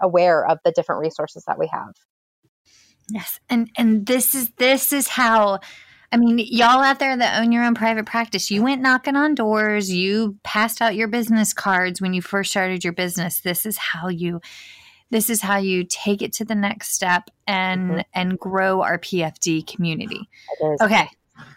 [0.00, 1.94] aware of the different resources that we have.
[3.08, 5.60] Yes, and and this is this is how.
[6.12, 9.34] I mean, y'all out there that own your own private practice, you went knocking on
[9.34, 13.40] doors, you passed out your business cards when you first started your business.
[13.40, 14.40] This is how you
[15.10, 18.00] this is how you take it to the next step and mm-hmm.
[18.14, 20.28] and grow our PFD community.
[20.80, 21.08] Okay.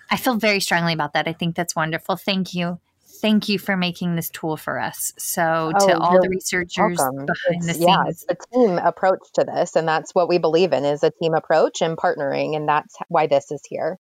[0.09, 1.27] I feel very strongly about that.
[1.27, 2.15] I think that's wonderful.
[2.15, 2.79] Thank you
[3.21, 5.11] thank you for making this tool for us.
[5.17, 7.25] So, oh, to all the researchers welcome.
[7.25, 10.37] behind it's, the yeah, scenes, it's a team approach to this, and that's what we
[10.37, 13.99] believe in is a team approach and partnering, and that's why this is here.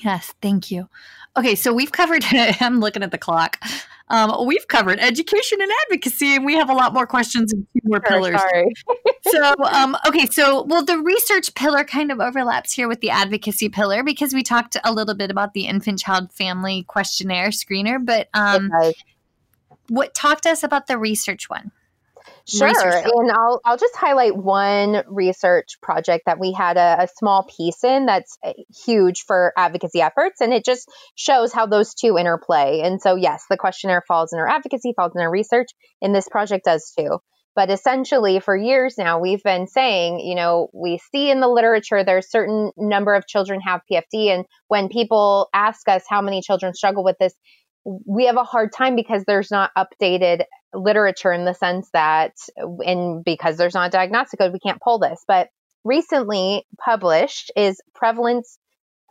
[0.00, 0.88] Yes, thank you.
[1.36, 2.24] Okay, so we've covered.
[2.32, 3.58] I'm looking at the clock.
[4.08, 7.80] Um, we've covered education and advocacy, and we have a lot more questions and two
[7.84, 8.40] more sure, pillars.
[8.40, 8.72] Sorry.
[9.30, 13.70] so, um, okay, so well, the research pillar kind of overlaps here with the advocacy
[13.70, 18.28] pillar because we talked a little bit about the infant child family questionnaire screener, but
[18.34, 18.70] um,
[19.88, 21.72] what talk to us about the research one?
[22.48, 22.68] Sure.
[22.68, 27.84] And I'll, I'll just highlight one research project that we had a, a, small piece
[27.84, 28.52] in that's uh,
[28.84, 30.40] huge for advocacy efforts.
[30.40, 32.80] And it just shows how those two interplay.
[32.84, 35.68] And so, yes, the questionnaire falls in our advocacy, falls in our research,
[36.00, 37.18] and this project does too.
[37.54, 42.02] But essentially, for years now, we've been saying, you know, we see in the literature
[42.02, 44.28] there's certain number of children have PFD.
[44.28, 47.34] And when people ask us how many children struggle with this,
[47.84, 53.24] we have a hard time because there's not updated literature in the sense that, and
[53.24, 55.24] because there's not diagnostic code, we can't pull this.
[55.26, 55.48] But
[55.84, 58.58] recently published is prevalence,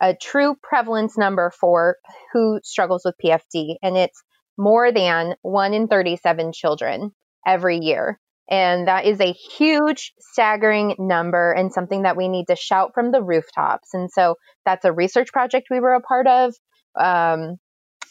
[0.00, 1.96] a true prevalence number for
[2.32, 4.22] who struggles with PFD, and it's
[4.58, 7.12] more than one in 37 children
[7.46, 8.18] every year.
[8.50, 13.12] And that is a huge, staggering number and something that we need to shout from
[13.12, 13.94] the rooftops.
[13.94, 14.34] And so
[14.66, 16.54] that's a research project we were a part of.
[17.00, 17.56] Um,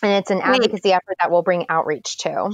[0.02, 0.94] and it's an advocacy Wait.
[0.94, 2.52] effort that will bring outreach to.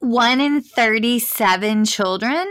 [0.00, 2.46] One in 37 children?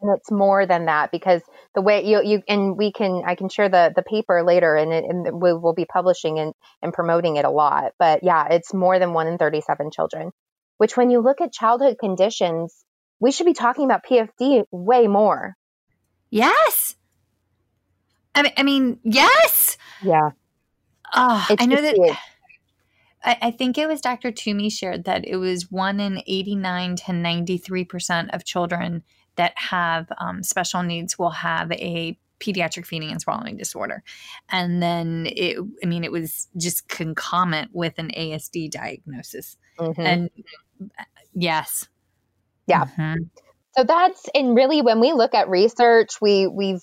[0.00, 1.42] And it's more than that because
[1.74, 4.92] the way you, you and we can, I can share the, the paper later and,
[4.92, 6.52] it, and we will be publishing and,
[6.82, 7.92] and promoting it a lot.
[7.98, 10.30] But yeah, it's more than one in 37 children,
[10.76, 12.84] which when you look at childhood conditions,
[13.20, 15.56] we should be talking about PFD way more.
[16.30, 16.96] Yes.
[18.34, 19.78] I mean, I mean yes.
[20.02, 20.30] Yeah.
[21.14, 21.94] Oh, I know that.
[21.94, 22.16] Huge
[23.24, 24.30] I, I think it was Dr.
[24.30, 29.02] Toomey shared that it was one in 89 to 93% of children
[29.36, 34.02] that have um, special needs will have a pediatric feeding and swallowing disorder.
[34.50, 39.56] And then it, I mean, it was just concomitant with an ASD diagnosis.
[39.78, 40.00] Mm-hmm.
[40.00, 40.30] And
[41.32, 41.88] yes.
[42.66, 42.84] Yeah.
[42.84, 43.22] Mm-hmm.
[43.76, 46.82] So that's, and really when we look at research, we, we've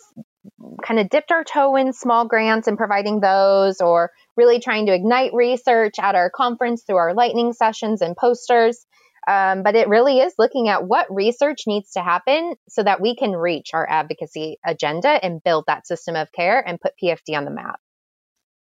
[0.83, 4.93] kind of dipped our toe in small grants and providing those or really trying to
[4.93, 8.85] ignite research at our conference through our lightning sessions and posters.
[9.27, 13.15] Um, but it really is looking at what research needs to happen so that we
[13.15, 17.45] can reach our advocacy agenda and build that system of care and put PFD on
[17.45, 17.79] the map.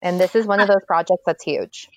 [0.02, 1.88] And this is one of those projects that's huge.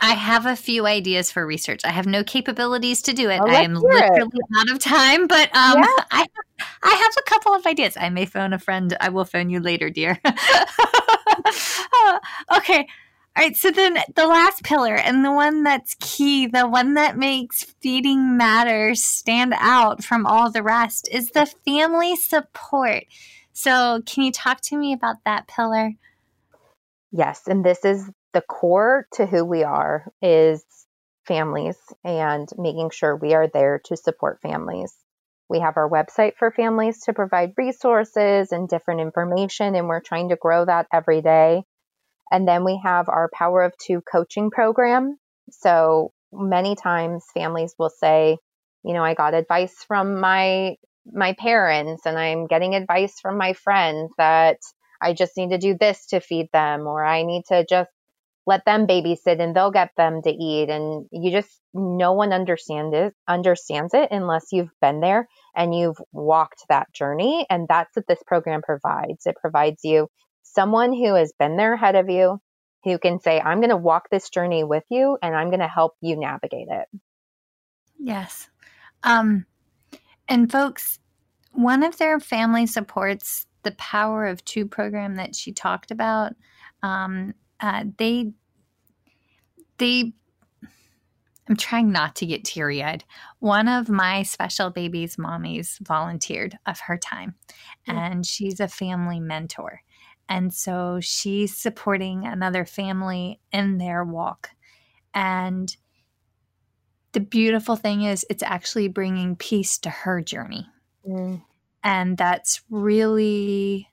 [0.00, 1.82] I have a few ideas for research.
[1.84, 3.40] I have no capabilities to do it.
[3.40, 4.58] I am literally it.
[4.58, 5.86] out of time, but um, yeah.
[6.10, 6.26] I,
[6.82, 7.96] I have a couple of ideas.
[7.98, 8.96] I may phone a friend.
[9.00, 10.18] I will phone you later, dear.
[12.56, 12.86] okay.
[13.36, 13.56] All right.
[13.56, 18.36] So then the last pillar and the one that's key, the one that makes feeding
[18.36, 23.04] matters stand out from all the rest is the family support.
[23.52, 25.92] So can you talk to me about that pillar?
[27.12, 27.42] Yes.
[27.46, 30.64] And this is the core to who we are is
[31.26, 34.94] families and making sure we are there to support families.
[35.48, 40.28] We have our website for families to provide resources and different information, and we're trying
[40.28, 41.64] to grow that every day.
[42.30, 45.18] And then we have our Power of Two coaching program.
[45.50, 48.38] So many times families will say,
[48.84, 50.76] you know, I got advice from my
[51.12, 54.58] my parents and I'm getting advice from my friends that
[55.02, 57.90] I just need to do this to feed them or I need to just
[58.46, 60.68] let them babysit and they'll get them to eat.
[60.68, 65.98] And you just no one understands it understands it unless you've been there and you've
[66.12, 67.46] walked that journey.
[67.48, 69.26] And that's what this program provides.
[69.26, 70.08] It provides you
[70.42, 72.40] someone who has been there ahead of you
[72.84, 75.68] who can say i'm going to walk this journey with you and i'm going to
[75.68, 77.00] help you navigate it.
[77.98, 78.48] Yes.
[79.02, 79.44] Um
[80.28, 80.98] and folks
[81.52, 86.32] one of their family supports the power of two program that she talked about
[86.82, 88.32] um, uh, they
[89.78, 90.12] they
[91.48, 93.04] I'm trying not to get teary eyed.
[93.40, 97.34] One of my special baby's mommies volunteered of her time,
[97.88, 97.98] mm-hmm.
[97.98, 99.82] and she's a family mentor.
[100.28, 104.50] And so she's supporting another family in their walk.
[105.12, 105.76] And
[107.10, 110.68] the beautiful thing is, it's actually bringing peace to her journey.
[111.04, 111.42] Mm.
[111.82, 113.88] And that's really,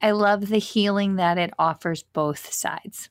[0.00, 3.10] I love the healing that it offers both sides.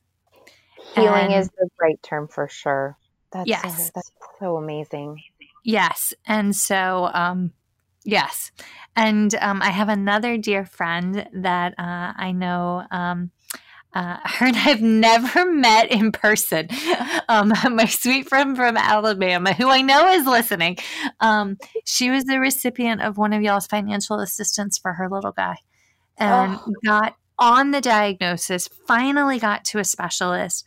[0.94, 2.96] Healing and, is the right term for sure.
[3.32, 3.86] That's yes.
[3.86, 5.22] So, that's so amazing.
[5.64, 6.14] Yes.
[6.26, 7.52] And so, um,
[8.04, 8.52] yes.
[8.94, 12.84] And um, I have another dear friend that uh, I know.
[12.90, 13.30] Um,
[13.92, 16.68] uh, her and I've never met in person.
[17.28, 20.78] Um, my sweet friend from Alabama, who I know is listening,
[21.18, 25.56] um, she was the recipient of one of y'all's financial assistance for her little guy
[26.18, 26.72] and oh.
[26.84, 30.64] got on the diagnosis, finally got to a specialist,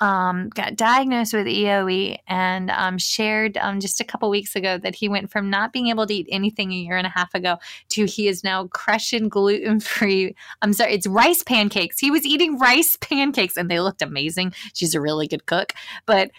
[0.00, 4.94] um, got diagnosed with EOE, and um, shared um, just a couple weeks ago that
[4.94, 7.56] he went from not being able to eat anything a year and a half ago
[7.90, 10.34] to he is now crushing gluten free.
[10.62, 11.98] I'm sorry, it's rice pancakes.
[11.98, 14.54] He was eating rice pancakes, and they looked amazing.
[14.74, 15.72] She's a really good cook,
[16.06, 16.30] but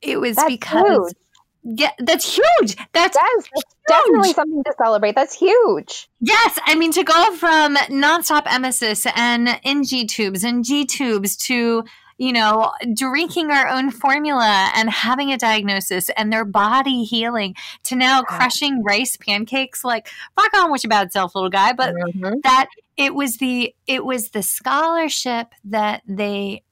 [0.00, 0.84] it was That's because.
[0.84, 1.16] Huge.
[1.64, 2.76] Yeah, that's huge.
[2.92, 5.14] That's, yes, that's definitely something to celebrate.
[5.14, 6.08] That's huge.
[6.20, 11.84] Yes, I mean to go from nonstop emesis and NG tubes and G tubes to
[12.18, 17.54] you know drinking our own formula and having a diagnosis and their body healing
[17.84, 21.94] to now crushing rice pancakes like fuck on with your bad self little guy but
[21.94, 22.34] mm-hmm.
[22.44, 26.62] that it was the it was the scholarship that they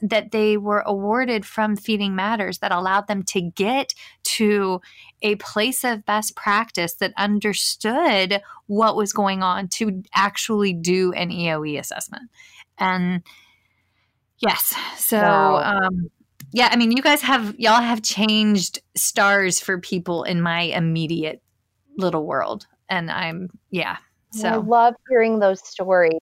[0.00, 4.80] that they were awarded from Feeding Matters that allowed them to get to
[5.22, 11.30] a place of best practice that understood what was going on to actually do an
[11.30, 12.30] EOE assessment.
[12.78, 13.22] And
[14.38, 15.56] yes, so wow.
[15.56, 16.10] um,
[16.52, 21.42] yeah, I mean, you guys have y'all have changed stars for people in my immediate
[21.96, 23.96] little world, and I'm yeah.
[24.32, 26.18] So I love hearing those stories.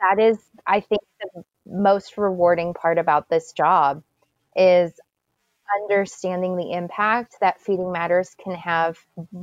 [0.00, 4.02] That is, I think, the most rewarding part about this job
[4.56, 4.92] is
[5.82, 8.98] understanding the impact that feeding matters can have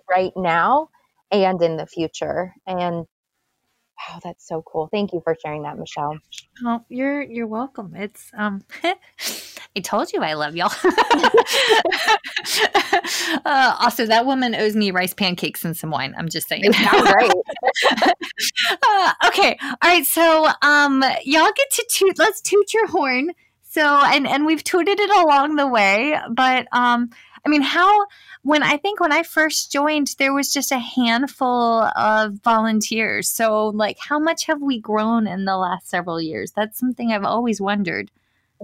[0.10, 0.90] right now
[1.32, 2.54] and in the future.
[2.66, 3.06] And
[4.10, 4.90] wow that's so cool.
[4.92, 6.18] Thank you for sharing that michelle.
[6.66, 7.96] Oh you're you're welcome.
[7.96, 8.64] It's um
[9.78, 10.72] i told you i love y'all.
[13.46, 16.14] Uh, also that woman owes me rice pancakes and some wine.
[16.18, 16.72] I'm just saying.
[16.72, 17.32] Right.
[18.84, 19.58] Uh, okay.
[19.62, 20.06] All right.
[20.06, 23.32] So um y'all get to toot let's toot your horn.
[23.62, 27.10] So and and we've tooted it along the way but um
[27.46, 28.06] i mean how
[28.44, 33.30] when i think when i first joined there was just a handful of volunteers.
[33.30, 36.52] So like how much have we grown in the last several years?
[36.52, 38.12] That's something i've always wondered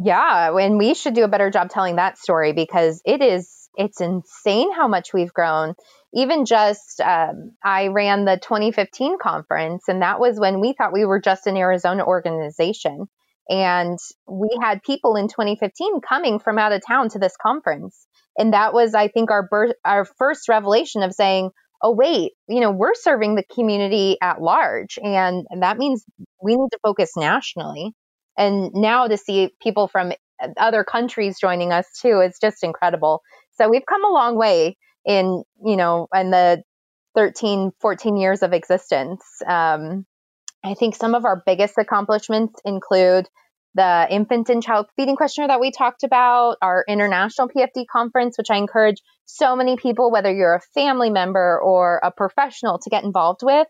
[0.01, 4.01] yeah and we should do a better job telling that story because it is it's
[4.01, 5.73] insane how much we've grown
[6.13, 11.05] even just um, i ran the 2015 conference and that was when we thought we
[11.05, 13.07] were just an arizona organization
[13.49, 18.07] and we had people in 2015 coming from out of town to this conference.
[18.37, 19.49] And that was, I think, our
[19.83, 24.97] our first revelation of saying, oh, wait, you know, we're serving the community at large.
[25.01, 26.05] And that means
[26.41, 27.91] we need to focus nationally.
[28.37, 30.13] And now to see people from
[30.57, 33.21] other countries joining us too is just incredible.
[33.53, 36.63] So we've come a long way in, you know, in the
[37.15, 39.23] 13, 14 years of existence.
[39.47, 40.05] Um,
[40.63, 43.27] I think some of our biggest accomplishments include
[43.75, 48.51] the infant and child feeding questionnaire that we talked about, our international PFD conference, which
[48.51, 53.03] I encourage so many people, whether you're a family member or a professional, to get
[53.03, 53.67] involved with.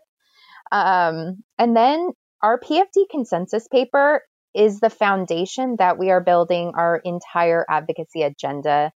[0.70, 2.10] Um, and then
[2.42, 4.22] our PFD consensus paper
[4.54, 8.92] is the foundation that we are building our entire advocacy agenda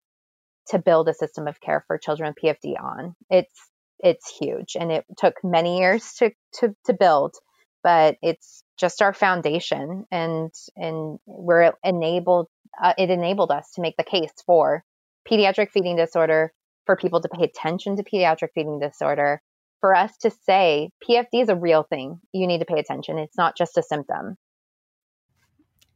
[0.68, 3.16] to build a system of care for children with PFD on.
[3.30, 7.36] It's it's huge and it took many years to to, to build,
[7.84, 12.48] but it's just our foundation and and we're enabled
[12.82, 14.84] uh, it enabled us to make the case for
[15.30, 16.52] pediatric feeding disorder
[16.86, 19.42] for people to pay attention to pediatric feeding disorder
[19.80, 22.20] for us to say PFD is a real thing.
[22.34, 23.18] You need to pay attention.
[23.18, 24.38] It's not just a symptom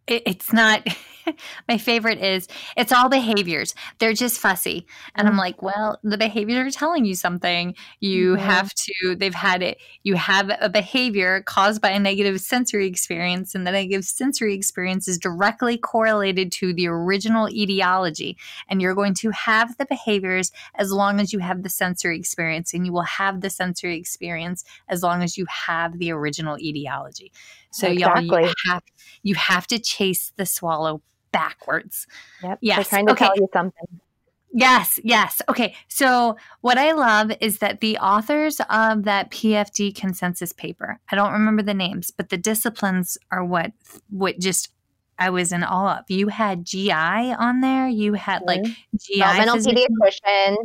[0.08, 0.86] it, it's not
[1.68, 3.76] my favorite is it's all behaviors.
[4.00, 4.86] They're just fussy.
[5.16, 5.40] And i'm mm-hmm.
[5.40, 7.76] like well the behaviors are telling you something.
[8.00, 8.44] You mm-hmm.
[8.44, 9.78] have to they've had it.
[10.04, 15.08] You have a behavior caused by a negative sensory experience and the negative sensory experience
[15.08, 18.38] is directly correlated to the original etiology.
[18.68, 22.74] And you're going to have the behaviors as long as you have the sensory experience
[22.74, 27.32] and you will have the sensory experience as long as you have the original etiology
[27.72, 28.28] so exactly.
[28.28, 28.84] y'all, you have,
[29.24, 31.02] you have to chase the swallow
[31.32, 32.08] backwards.
[32.44, 32.60] Yep.
[32.62, 32.76] Yes.
[32.78, 33.26] They're trying to okay.
[33.26, 34.00] tell you something.
[34.54, 35.42] Yes, yes.
[35.48, 35.76] Okay.
[35.88, 41.32] So, what I love is that the authors of that PFD consensus paper, I don't
[41.32, 43.72] remember the names, but the disciplines are what
[44.10, 44.70] what just
[45.18, 46.06] I was in awe of.
[46.10, 47.88] You had GI on there.
[47.88, 48.98] You had like mm-hmm.
[48.98, 50.56] GI developmental pediatrician.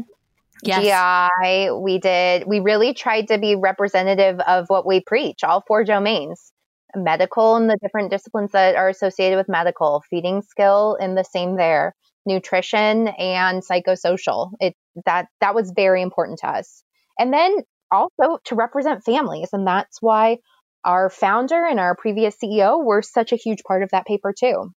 [0.65, 0.83] Yes.
[0.83, 1.71] GI.
[1.71, 2.45] We did.
[2.49, 5.45] We really tried to be representative of what we preach.
[5.45, 6.53] All four domains
[6.95, 11.57] medical and the different disciplines that are associated with medical, feeding skill and the same
[11.57, 14.53] there, nutrition and psychosocial.
[14.61, 14.75] It
[15.05, 16.83] that that was very important to us.
[17.19, 17.57] And then
[17.91, 20.39] also to represent families and that's why
[20.85, 24.71] our founder and our previous CEO were such a huge part of that paper too.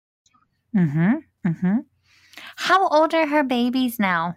[0.75, 1.23] Mhm.
[1.47, 1.85] Mhm.
[2.57, 4.37] How old are her babies now?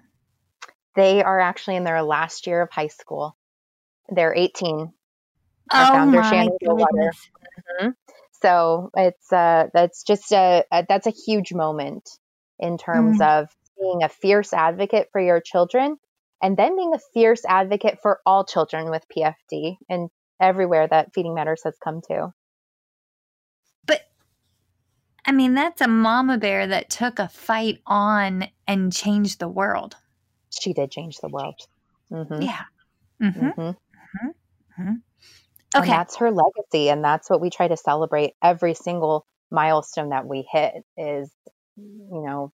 [0.95, 3.37] They are actually in their last year of high school.
[4.09, 4.93] They're 18.
[5.69, 7.89] Our oh founder, Shannon Mm-hmm.
[8.41, 12.09] So it's uh, that's just a, a, that's a huge moment
[12.59, 13.27] in terms mm.
[13.41, 13.49] of
[13.79, 15.97] being a fierce advocate for your children,
[16.41, 20.09] and then being a fierce advocate for all children with PFD and
[20.39, 22.33] everywhere that Feeding Matters has come to.
[23.85, 24.01] But
[25.25, 29.95] I mean, that's a mama bear that took a fight on and changed the world.
[30.49, 31.59] She did change the world.
[32.11, 32.41] Mm-hmm.
[32.41, 32.63] Yeah.
[33.21, 33.61] Mm-hmm.
[33.61, 34.93] mm-hmm.
[35.75, 35.83] Okay.
[35.83, 36.89] And that's her legacy.
[36.89, 41.31] And that's what we try to celebrate every single milestone that we hit is,
[41.77, 42.51] you know,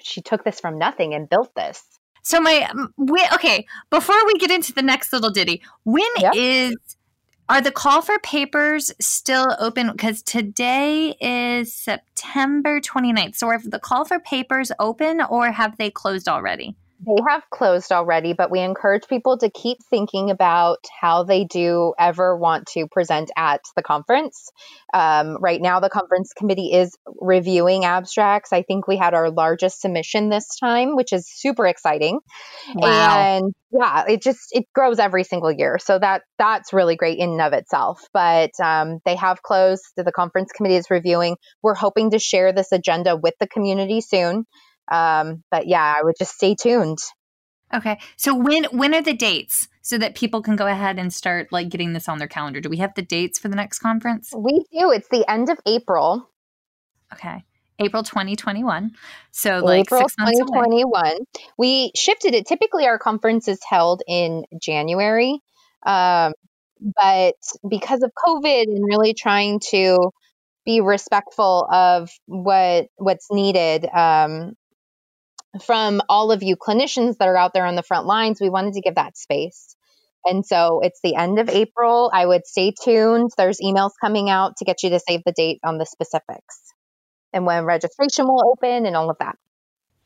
[0.00, 1.82] she took this from nothing and built this.
[2.22, 6.34] So my um, we, okay, before we get into the next little ditty, when yep.
[6.34, 6.74] is
[7.48, 13.36] are the call for papers still open because today is September 29th.
[13.36, 16.74] So are the call for papers open or have they closed already?
[17.00, 21.92] They have closed already, but we encourage people to keep thinking about how they do
[21.98, 24.50] ever want to present at the conference.
[24.92, 28.52] Um, right now, the conference committee is reviewing abstracts.
[28.52, 32.20] I think we had our largest submission this time, which is super exciting.
[32.74, 33.18] Wow.
[33.18, 37.30] And yeah, it just it grows every single year, so that that's really great in
[37.30, 38.02] and of itself.
[38.12, 39.82] But um, they have closed.
[39.96, 41.36] The conference committee is reviewing.
[41.62, 44.46] We're hoping to share this agenda with the community soon.
[44.90, 46.98] Um, but yeah, I would just stay tuned.
[47.72, 47.98] Okay.
[48.16, 51.68] So when when are the dates so that people can go ahead and start like
[51.68, 52.60] getting this on their calendar?
[52.60, 54.32] Do we have the dates for the next conference?
[54.36, 54.90] We do.
[54.90, 56.28] It's the end of April.
[57.12, 57.44] Okay.
[57.78, 58.92] April 2021.
[59.32, 61.16] So like April 2021.
[61.58, 62.46] We shifted it.
[62.46, 65.40] Typically our conference is held in January.
[65.84, 66.34] Um,
[66.80, 67.34] but
[67.68, 70.10] because of COVID and really trying to
[70.64, 74.54] be respectful of what what's needed, um,
[75.62, 78.74] from all of you clinicians that are out there on the front lines, we wanted
[78.74, 79.76] to give that space.
[80.24, 82.10] And so it's the end of April.
[82.12, 83.30] I would stay tuned.
[83.36, 86.74] There's emails coming out to get you to save the date on the specifics
[87.34, 89.36] and when registration will open and all of that.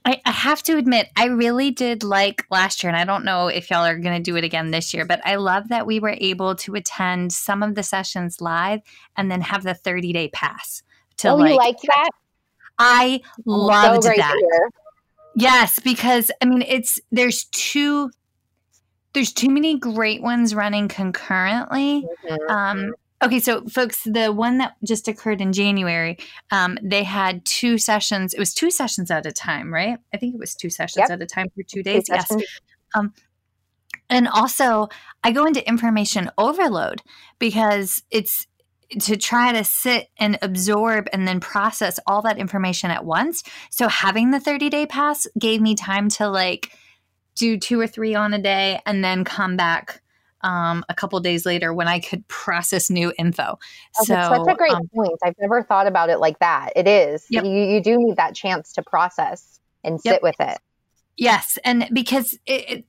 [0.04, 3.48] I, I have to admit, I really did like last year, and I don't know
[3.48, 6.00] if y'all are going to do it again this year, but I love that we
[6.00, 8.80] were able to attend some of the sessions live
[9.16, 10.82] and then have the 30 day pass.
[11.18, 12.10] To oh, like, you like that?
[12.78, 14.70] I loved so that.
[15.40, 18.10] Yes, because I mean it's there's two
[19.12, 22.04] there's too many great ones running concurrently.
[22.28, 22.50] Mm-hmm.
[22.50, 26.18] Um, okay, so folks, the one that just occurred in January,
[26.50, 28.34] um, they had two sessions.
[28.34, 29.98] It was two sessions at a time, right?
[30.12, 31.10] I think it was two sessions yep.
[31.10, 32.08] at a time for two days.
[32.08, 32.32] Two yes.
[32.96, 33.14] Um,
[34.10, 34.88] and also,
[35.22, 37.02] I go into information overload
[37.38, 38.46] because it's
[39.00, 43.42] to try to sit and absorb and then process all that information at once.
[43.70, 46.72] So having the 30 day pass gave me time to like
[47.34, 50.02] do two or three on a day and then come back
[50.42, 53.58] um, a couple days later when I could process new info.
[54.04, 55.18] So that's a great um, point.
[55.24, 56.70] I've never thought about it like that.
[56.76, 57.26] It is.
[57.30, 57.44] Yep.
[57.44, 60.22] You, you do need that chance to process and sit yep.
[60.22, 60.58] with it.
[61.16, 62.84] Yes, and because it, it,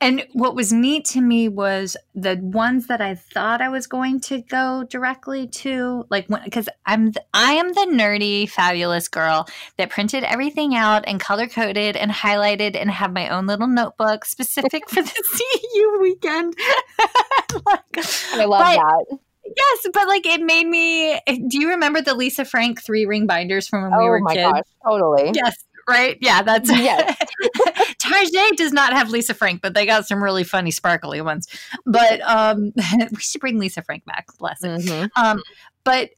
[0.00, 4.20] and what was neat to me was the ones that I thought I was going
[4.22, 9.46] to go directly to, like because I'm the, I am the nerdy fabulous girl
[9.76, 14.24] that printed everything out and color coded and highlighted and have my own little notebook
[14.24, 16.54] specific for the CEU weekend.
[17.66, 19.18] like, I love but, that.
[19.54, 21.12] Yes, but like it made me.
[21.12, 24.20] Eh, do you remember the Lisa Frank three ring binders from when oh we were
[24.20, 24.52] my kids?
[24.52, 25.32] Gosh, totally.
[25.34, 25.56] Yes,
[25.88, 26.16] right?
[26.20, 27.16] Yeah, that's yes.
[28.10, 31.48] Target does not have Lisa Frank, but they got some really funny, sparkly ones.
[31.86, 32.72] But um,
[33.10, 34.26] we should bring Lisa Frank back.
[34.38, 34.80] Bless it.
[34.80, 35.22] Mm-hmm.
[35.22, 35.42] Um,
[35.84, 36.10] but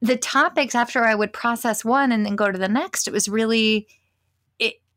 [0.00, 3.28] the topics after I would process one and then go to the next, it was
[3.28, 3.86] really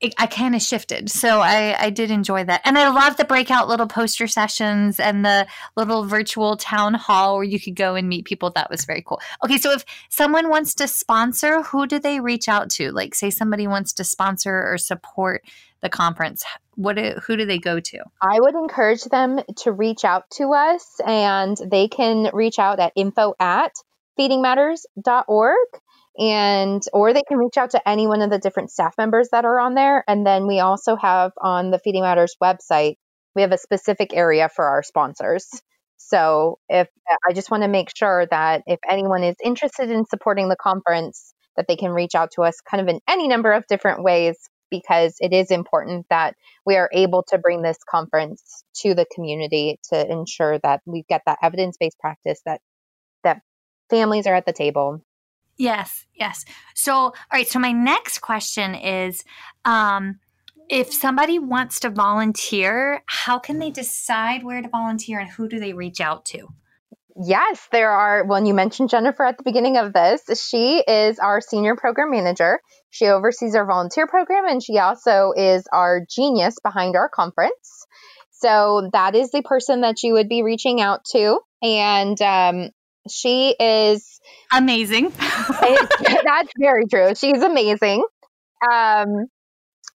[0.04, 1.10] it, I kind of shifted.
[1.10, 2.62] So I, I did enjoy that.
[2.66, 5.48] And I love the breakout little poster sessions and the
[5.78, 8.52] little virtual town hall where you could go and meet people.
[8.52, 9.22] That was very cool.
[9.46, 12.92] Okay, so if someone wants to sponsor, who do they reach out to?
[12.92, 15.42] Like, say somebody wants to sponsor or support
[15.84, 16.44] the conference.
[16.76, 18.00] What do, who do they go to?
[18.22, 22.94] I would encourage them to reach out to us and they can reach out at
[22.96, 23.74] info at
[24.20, 25.58] feedingmatters.org
[26.18, 29.46] and or they can reach out to any one of the different staff members that
[29.46, 32.98] are on there and then we also have on the feeding matters website
[33.36, 35.50] we have a specific area for our sponsors
[35.98, 36.88] so if
[37.28, 41.34] i just want to make sure that if anyone is interested in supporting the conference
[41.58, 44.38] that they can reach out to us kind of in any number of different ways
[44.74, 49.80] because it is important that we are able to bring this conference to the community
[49.92, 52.60] to ensure that we get that evidence-based practice that
[53.24, 53.42] that
[53.92, 55.00] families are at the table
[55.56, 56.46] Yes, yes.
[56.74, 57.48] So, all right.
[57.48, 59.24] So, my next question is
[59.66, 60.20] um,
[60.68, 65.60] if somebody wants to volunteer, how can they decide where to volunteer and who do
[65.60, 66.48] they reach out to?
[67.16, 68.26] Yes, there are.
[68.26, 72.60] When you mentioned Jennifer at the beginning of this, she is our senior program manager.
[72.90, 77.86] She oversees our volunteer program and she also is our genius behind our conference.
[78.32, 81.40] So that is the person that you would be reaching out to.
[81.62, 82.70] And um,
[83.10, 84.20] she is
[84.52, 85.10] amazing.
[85.18, 87.14] that's very true.
[87.16, 88.04] She's amazing.
[88.72, 89.28] Um,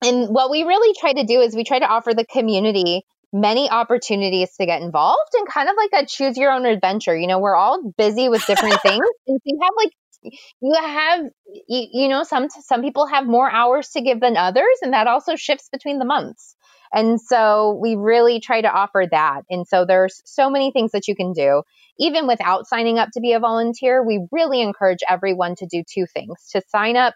[0.03, 3.03] and what we really try to do is we try to offer the community
[3.33, 7.15] many opportunities to get involved and kind of like a choose your own adventure.
[7.15, 9.05] You know, we're all busy with different things.
[9.27, 9.91] And you have like
[10.61, 11.19] you have
[11.67, 15.07] you, you know some some people have more hours to give than others and that
[15.07, 16.55] also shifts between the months.
[16.93, 19.41] And so we really try to offer that.
[19.49, 21.63] And so there's so many things that you can do.
[21.99, 26.05] Even without signing up to be a volunteer, we really encourage everyone to do two
[26.13, 27.13] things to sign up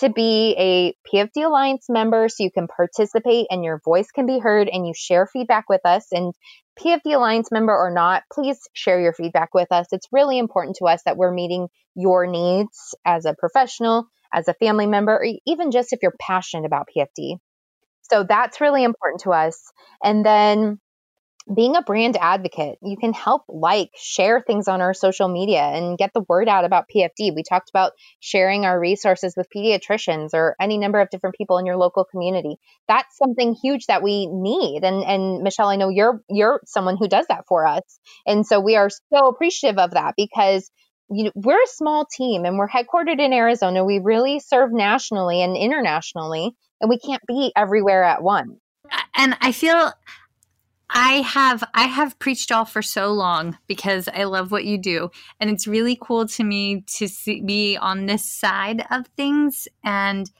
[0.00, 4.38] to be a PFD Alliance member so you can participate and your voice can be
[4.38, 6.06] heard and you share feedback with us.
[6.12, 6.34] And
[6.78, 9.86] PFD Alliance member or not, please share your feedback with us.
[9.92, 14.54] It's really important to us that we're meeting your needs as a professional, as a
[14.54, 17.36] family member, or even just if you're passionate about PFD.
[18.10, 19.70] So that's really important to us.
[20.02, 20.80] And then
[21.54, 25.98] being a brand advocate, you can help like share things on our social media and
[25.98, 27.34] get the word out about PFD.
[27.34, 31.66] We talked about sharing our resources with pediatricians or any number of different people in
[31.66, 32.56] your local community.
[32.88, 34.84] That's something huge that we need.
[34.84, 37.98] And and Michelle, I know you're you're someone who does that for us.
[38.26, 40.70] And so we are so appreciative of that because
[41.12, 43.84] you know, we're a small team and we're headquartered in Arizona.
[43.84, 48.52] We really serve nationally and internationally and we can't be everywhere at once.
[49.16, 49.92] And I feel
[50.92, 55.10] I have I have preached all for so long because I love what you do,
[55.38, 59.68] and it's really cool to me to see, be on this side of things.
[59.84, 60.30] And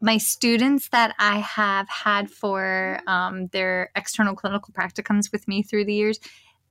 [0.00, 5.84] my students that I have had for um, their external clinical practicums with me through
[5.84, 6.18] the years,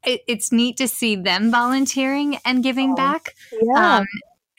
[0.04, 3.36] it, it's neat to see them volunteering and giving oh, back.
[3.62, 3.98] Yeah.
[4.00, 4.08] Um,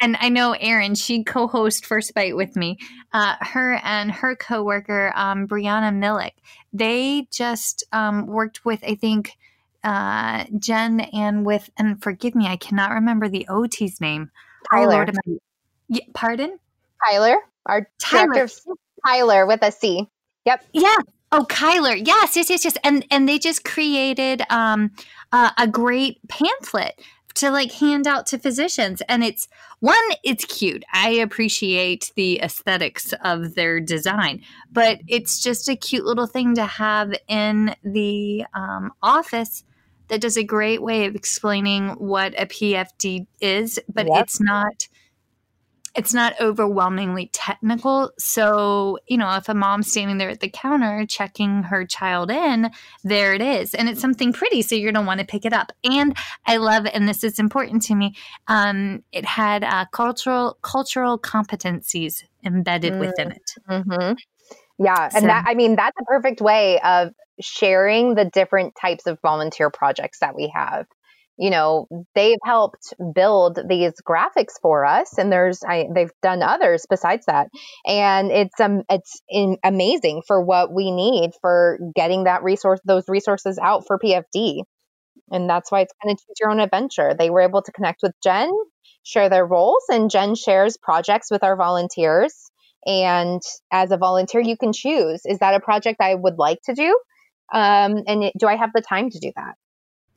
[0.02, 2.76] and I know Erin, she co-host First Bite with me.
[3.12, 6.32] Uh, her and her coworker, um, Brianna Millick,
[6.72, 9.38] they just um, worked with, I think,
[9.84, 14.30] uh, Jen and with, and forgive me, I cannot remember the OT's name.
[14.70, 15.06] Tyler.
[15.08, 15.38] Oh,
[15.88, 16.58] yeah, pardon?
[17.08, 17.36] Tyler,
[17.66, 18.48] our Tyler.
[19.06, 20.08] Tyler with a C.
[20.44, 20.64] Yep.
[20.72, 20.96] Yeah.
[21.30, 22.00] Oh, Kyler.
[22.04, 22.76] Yes, yes, yes, yes.
[22.84, 24.90] And and they just created um,
[25.32, 27.00] uh, a great pamphlet
[27.34, 29.48] to like hand out to physicians and it's
[29.80, 36.04] one it's cute i appreciate the aesthetics of their design but it's just a cute
[36.04, 39.64] little thing to have in the um, office
[40.08, 44.22] that does a great way of explaining what a pfd is but yep.
[44.22, 44.88] it's not
[45.94, 48.12] it's not overwhelmingly technical.
[48.18, 52.70] So, you know, if a mom's standing there at the counter checking her child in,
[53.04, 53.74] there it is.
[53.74, 54.62] And it's something pretty.
[54.62, 55.72] So you're going to want to pick it up.
[55.84, 56.16] And
[56.46, 58.14] I love, and this is important to me,
[58.48, 63.54] um, it had uh, cultural, cultural competencies embedded mm, within it.
[63.68, 64.14] Mm-hmm.
[64.78, 65.04] Yeah.
[65.04, 69.18] And So- that, I mean, that's a perfect way of sharing the different types of
[69.20, 70.86] volunteer projects that we have.
[71.38, 76.86] You know, they've helped build these graphics for us, and there's I, they've done others
[76.88, 77.48] besides that,
[77.86, 83.08] and it's um it's in, amazing for what we need for getting that resource those
[83.08, 84.62] resources out for PFD,
[85.30, 87.14] and that's why it's kind of choose your own adventure.
[87.18, 88.52] They were able to connect with Jen,
[89.02, 92.34] share their roles, and Jen shares projects with our volunteers.
[92.86, 93.40] And
[93.72, 96.98] as a volunteer, you can choose: is that a project I would like to do,
[97.54, 99.54] um, and do I have the time to do that?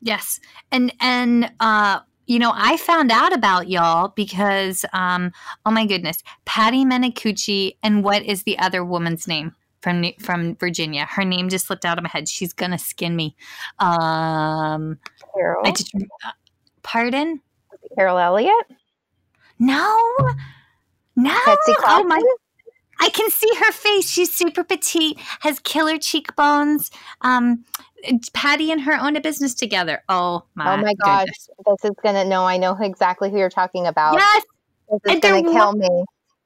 [0.01, 0.39] Yes.
[0.71, 5.31] And and uh you know, I found out about y'all because um
[5.65, 11.05] oh my goodness, Patty Menacucci and what is the other woman's name from from Virginia?
[11.05, 12.27] Her name just slipped out of my head.
[12.27, 13.35] She's going to skin me.
[13.79, 14.97] Um
[15.33, 16.31] Carol, I just uh,
[16.83, 17.41] Pardon?
[17.95, 18.65] Carol Elliott,
[19.59, 20.15] No.
[21.15, 21.37] No.
[21.87, 22.21] Oh my?
[22.99, 24.09] I can see her face.
[24.09, 26.91] She's super petite, has killer cheekbones.
[27.21, 27.65] Um,
[28.33, 30.03] Patty and her own a business together.
[30.09, 30.73] Oh my!
[30.73, 31.49] oh my gosh, goodness.
[31.65, 32.25] this is gonna.
[32.25, 34.13] No, I know exactly who you're talking about.
[34.13, 34.43] Yes.
[34.89, 36.03] This is and gonna kill me.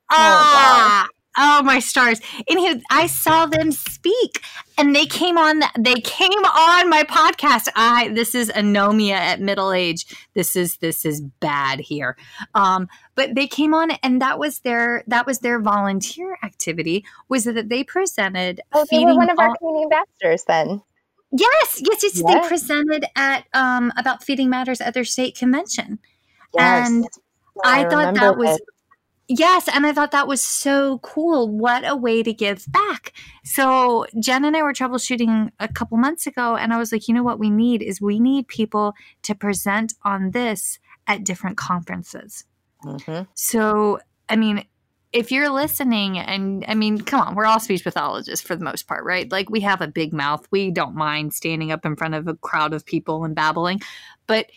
[0.09, 1.05] Ah.
[1.07, 2.19] Oh my stars!
[2.49, 4.41] Anywho, I saw them speak,
[4.77, 5.61] and they came on.
[5.77, 7.67] They came on my podcast.
[7.75, 10.05] I this is anomia at middle age.
[10.33, 12.17] This is this is bad here.
[12.55, 17.05] Um, but they came on, and that was their that was their volunteer activity.
[17.29, 20.81] Was that they presented Oh, they were one of our all- community ambassadors then.
[21.31, 22.23] Yes, yes, yes.
[22.23, 25.99] They presented at um, about feeding matters at their state convention.
[26.55, 26.89] Yes.
[26.89, 27.07] And
[27.63, 28.59] I, thought that was.
[29.29, 31.47] Yes, and I thought that was so cool.
[31.47, 33.13] What a way to give back.
[33.45, 37.13] So Jen and I were troubleshooting a couple months ago, and I was like, you
[37.13, 42.43] know what we need is we need people to present on this at different conferences.
[42.83, 43.27] Mhm.
[43.33, 44.65] So, I mean,
[45.11, 48.87] if you're listening, and I mean, come on, we're all speech pathologists for the most
[48.87, 49.31] part, right?
[49.31, 50.47] Like, we have a big mouth.
[50.51, 53.81] We don't mind standing up in front of a crowd of people and babbling.
[54.27, 54.51] But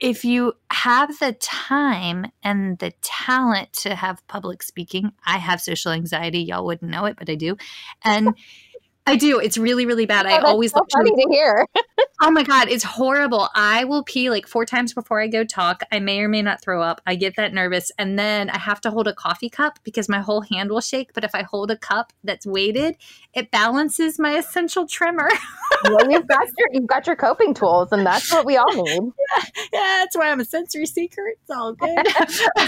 [0.00, 5.92] if you have the time and the talent to have public speaking, I have social
[5.92, 6.40] anxiety.
[6.40, 7.56] Y'all wouldn't know it, but I do.
[8.04, 8.34] And
[9.08, 9.40] I do.
[9.40, 10.26] It's really, really bad.
[10.26, 11.66] Oh, I that's always so look to funny to hear.
[12.20, 13.48] Oh my God, it's horrible.
[13.54, 15.84] I will pee like four times before I go talk.
[15.92, 17.00] I may or may not throw up.
[17.06, 17.92] I get that nervous.
[17.96, 21.12] And then I have to hold a coffee cup because my whole hand will shake.
[21.14, 22.96] But if I hold a cup that's weighted,
[23.34, 25.28] it balances my essential tremor.
[25.84, 29.12] well, you've got your you've got your coping tools, and that's what we all need.
[29.72, 31.26] yeah, that's why I'm a sensory seeker.
[31.28, 32.06] It's all good.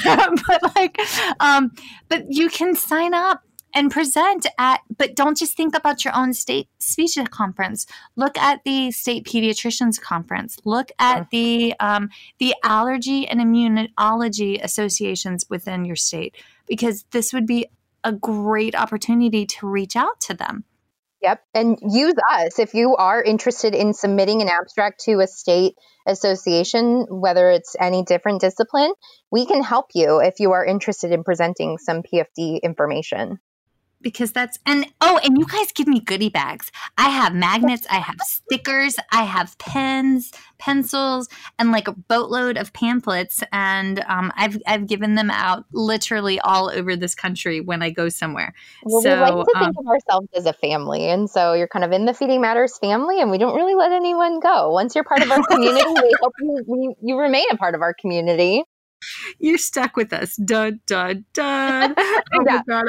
[0.46, 0.98] but like,
[1.40, 1.72] um,
[2.08, 3.42] but you can sign up
[3.72, 7.86] and present at, but don't just think about your own state speech conference.
[8.16, 10.58] Look at the state pediatricians conference.
[10.64, 16.36] Look at the um, the allergy and immunology associations within your state
[16.66, 17.66] because this would be
[18.04, 20.64] a great opportunity to reach out to them.
[21.22, 21.42] Yep.
[21.54, 25.74] And use us if you are interested in submitting an abstract to a state
[26.06, 28.92] association, whether it's any different discipline,
[29.30, 33.38] we can help you if you are interested in presenting some PFD information.
[34.03, 37.98] Because that's and oh and you guys give me goodie bags i have magnets i
[37.98, 41.28] have stickers i have pens pencils
[41.59, 46.70] and like a boatload of pamphlets and um, I've, I've given them out literally all
[46.70, 49.86] over this country when i go somewhere Well, So, we like to um, think of
[49.86, 51.09] ourselves as a family.
[51.09, 53.92] And so you're kind of in the Feeding Matters family, and we don't really let
[53.92, 54.70] anyone go.
[54.70, 57.82] Once you're part of our community, we hope you, you, you remain a part of
[57.82, 58.62] our community.
[59.38, 60.36] You're stuck with us.
[60.36, 61.94] Dun dun dun.
[62.32, 62.84] Oh my god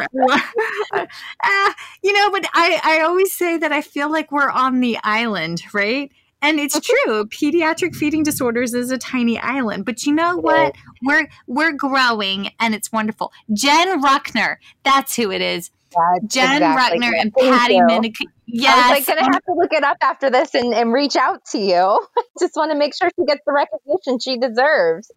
[1.43, 4.97] Ah, you know but I, I always say that i feel like we're on the
[5.03, 6.11] island right?
[6.43, 10.75] And it's true pediatric feeding disorders is a tiny island but you know what?
[11.03, 13.31] We're we're growing and it's wonderful.
[13.53, 17.81] Jen ruckner that's who it is That's jen exactly ruckner and patty you.
[17.83, 18.15] Minick.
[18.21, 20.91] I yes was like going to have to look it up after this and, and
[20.91, 21.99] reach out to you.
[22.39, 25.11] Just want to make sure she gets the recognition she deserves.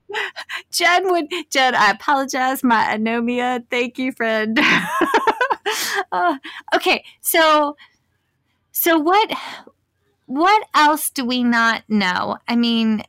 [0.70, 3.64] Jen would Jen, I apologize, my anomia.
[3.70, 4.58] Thank you, friend.
[6.12, 6.36] Uh,
[6.74, 7.76] okay, so
[8.70, 9.32] so what
[10.26, 12.36] what else do we not know?
[12.46, 13.02] I mean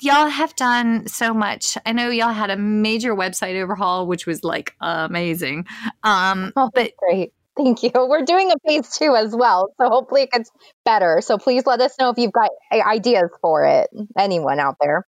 [0.00, 1.76] y'all have done so much.
[1.84, 5.66] I know y'all had a major website overhaul which was like amazing.
[6.02, 7.32] Um Oh, but Great.
[7.56, 7.90] Thank you.
[7.94, 9.72] We're doing a phase two as well.
[9.80, 10.50] So hopefully it gets
[10.84, 11.20] better.
[11.20, 13.90] So please let us know if you've got ideas for it.
[14.18, 15.06] Anyone out there.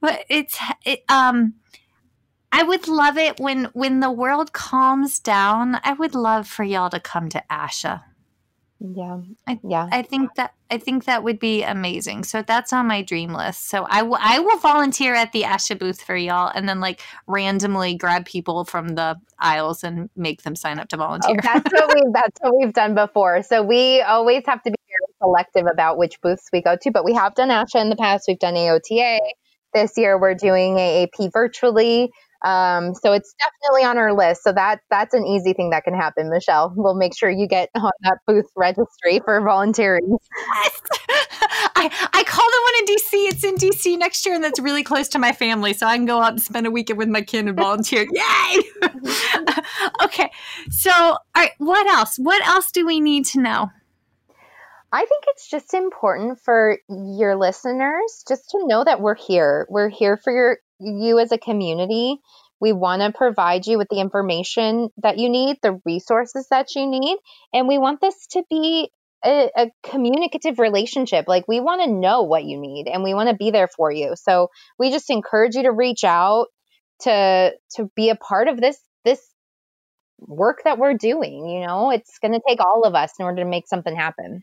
[0.00, 1.54] But it's it, um
[2.54, 5.78] I would love it when when the world calms down.
[5.82, 8.02] I would love for y'all to come to Asha.
[8.84, 9.20] Yeah.
[9.46, 9.88] I, yeah.
[9.92, 12.24] I think that I think that would be amazing.
[12.24, 13.68] So that's on my dream list.
[13.68, 17.00] So I will I will volunteer at the ASHA booth for y'all and then like
[17.28, 21.36] randomly grab people from the aisles and make them sign up to oh, volunteer.
[21.38, 23.42] Oh, that's what we that's what we've done before.
[23.44, 27.04] So we always have to be very selective about which booths we go to, but
[27.04, 28.24] we have done ASHA in the past.
[28.26, 29.18] We've done AOTA.
[29.74, 32.10] This year we're doing AAP virtually.
[32.44, 34.42] Um, so it's definitely on our list.
[34.42, 36.72] So that that's an easy thing that can happen, Michelle.
[36.76, 40.16] We'll make sure you get on that booth registry for volunteering.
[41.74, 43.32] I, I called the one in DC.
[43.32, 45.72] It's in DC next year, and that's really close to my family.
[45.72, 48.06] So I can go up and spend a weekend with my kid and volunteer.
[48.12, 48.62] Yay!
[50.04, 50.30] okay.
[50.70, 52.16] So, all right, what else?
[52.18, 53.70] What else do we need to know?
[54.94, 59.66] I think it's just important for your listeners just to know that we're here.
[59.70, 62.18] We're here for your you as a community.
[62.60, 66.86] We want to provide you with the information that you need, the resources that you
[66.86, 67.16] need,
[67.52, 68.90] and we want this to be
[69.24, 71.26] a, a communicative relationship.
[71.28, 73.90] Like we want to know what you need and we want to be there for
[73.90, 74.14] you.
[74.16, 76.46] So we just encourage you to reach out
[77.00, 79.20] to to be a part of this this
[80.26, 81.90] work that we're doing, you know?
[81.90, 84.42] It's going to take all of us in order to make something happen.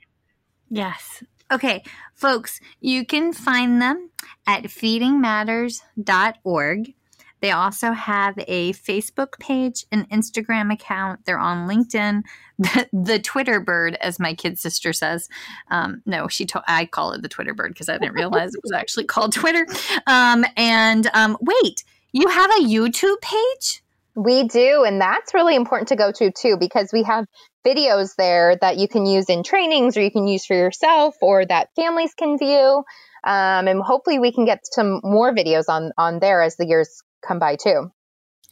[0.70, 1.24] Yes.
[1.52, 1.84] Okay,
[2.14, 4.12] folks, you can find them
[4.45, 6.93] at feedingmatters.org.
[7.41, 11.26] They also have a Facebook page, an Instagram account.
[11.26, 12.24] They're on LinkedIn,
[12.60, 15.30] the, the Twitter bird, as my kid sister says.
[15.72, 18.62] Um, no, she told I call it the Twitter bird because I didn't realize it
[18.64, 19.66] was actually called Twitter.
[20.08, 23.84] Um, and um, wait, you have a YouTube page?
[24.16, 27.26] We do, and that's really important to go to too because we have
[27.66, 31.45] videos there that you can use in trainings or you can use for yourself or
[31.45, 32.84] that families can view.
[33.24, 37.01] Um, and hopefully we can get some more videos on on there as the years
[37.26, 37.91] come by too.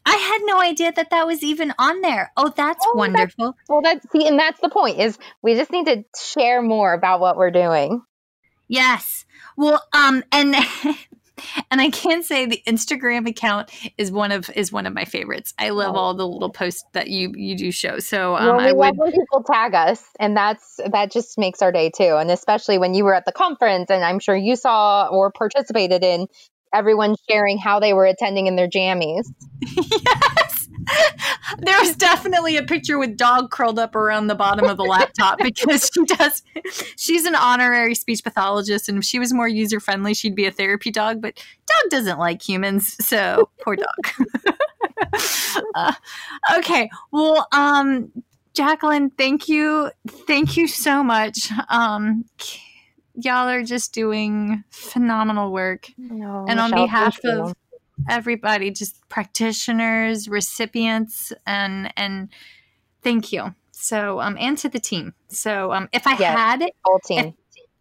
[0.06, 2.32] I had no idea that that was even on there.
[2.38, 3.48] Oh, that's oh, wonderful.
[3.48, 6.94] That's, well, that's see, and that's the point is we just need to share more
[6.94, 8.02] about what we're doing.
[8.70, 9.26] Yes.
[9.58, 10.56] Well, um, and
[11.72, 15.54] and I can say the Instagram account is one of is one of my favorites.
[15.60, 18.00] I love all the little posts that you you do show.
[18.00, 21.62] So um, well, we I would when people tag us, and that's that just makes
[21.62, 22.18] our day too.
[22.18, 26.04] And especially when you were at the conference, and I'm sure you saw or participated
[26.04, 26.28] in
[26.74, 29.26] everyone sharing how they were attending in their jammies.
[29.62, 30.68] yes.
[31.60, 35.40] There was definitely a picture with dog curled up around the bottom of the laptop
[35.40, 36.44] because she does
[36.98, 40.52] she's an honorary speech pathologist and if she was more user friendly she'd be a
[40.52, 44.30] therapy dog but dog doesn't like humans so poor dog.
[45.76, 45.94] uh,
[46.58, 46.90] okay.
[47.12, 48.12] Well, um
[48.54, 49.92] Jaclyn, thank you.
[50.08, 51.50] Thank you so much.
[51.70, 52.26] Um
[53.18, 55.88] y'all are just doing phenomenal work.
[55.98, 57.54] No, and on behalf of
[58.10, 62.30] everybody, just practitioners, recipients, and and
[63.02, 63.56] thank you.
[63.72, 65.14] So um and to the team.
[65.28, 67.20] So um if I yes, had whole team.
[67.28, 67.34] If,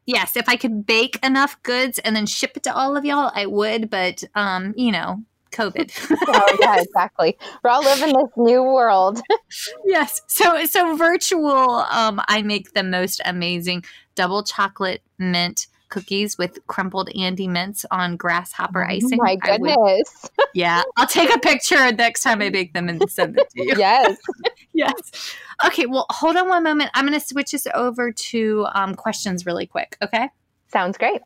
[0.07, 3.31] yes, if I could bake enough goods and then ship it to all of y'all,
[3.35, 3.91] I would.
[3.91, 5.23] But um, you know,
[5.53, 5.93] COVID.
[6.29, 7.37] oh yeah, exactly.
[7.63, 9.21] We're all living this new world.
[9.85, 10.23] yes.
[10.29, 11.85] So so virtual.
[11.91, 13.85] Um, I make the most amazing
[14.17, 19.19] double chocolate mint cookies with crumpled Andes mints on grasshopper oh icing.
[19.19, 19.77] my goodness.
[19.77, 23.63] Would, yeah, I'll take a picture next time I bake them and send it to
[23.65, 23.75] you.
[23.79, 24.19] yes.
[24.73, 25.37] yes.
[25.65, 25.87] Okay.
[25.87, 26.91] Well, hold on one moment.
[26.95, 29.97] I'm going to switch this over to um, questions really quick.
[30.03, 30.29] Okay.
[30.69, 31.21] Sounds great.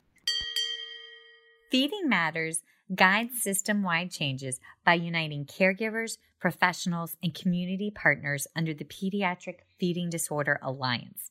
[1.71, 2.63] Feeding Matters
[2.95, 10.11] guides system wide changes by uniting caregivers, professionals, and community partners under the Pediatric Feeding
[10.11, 11.31] Disorder Alliance.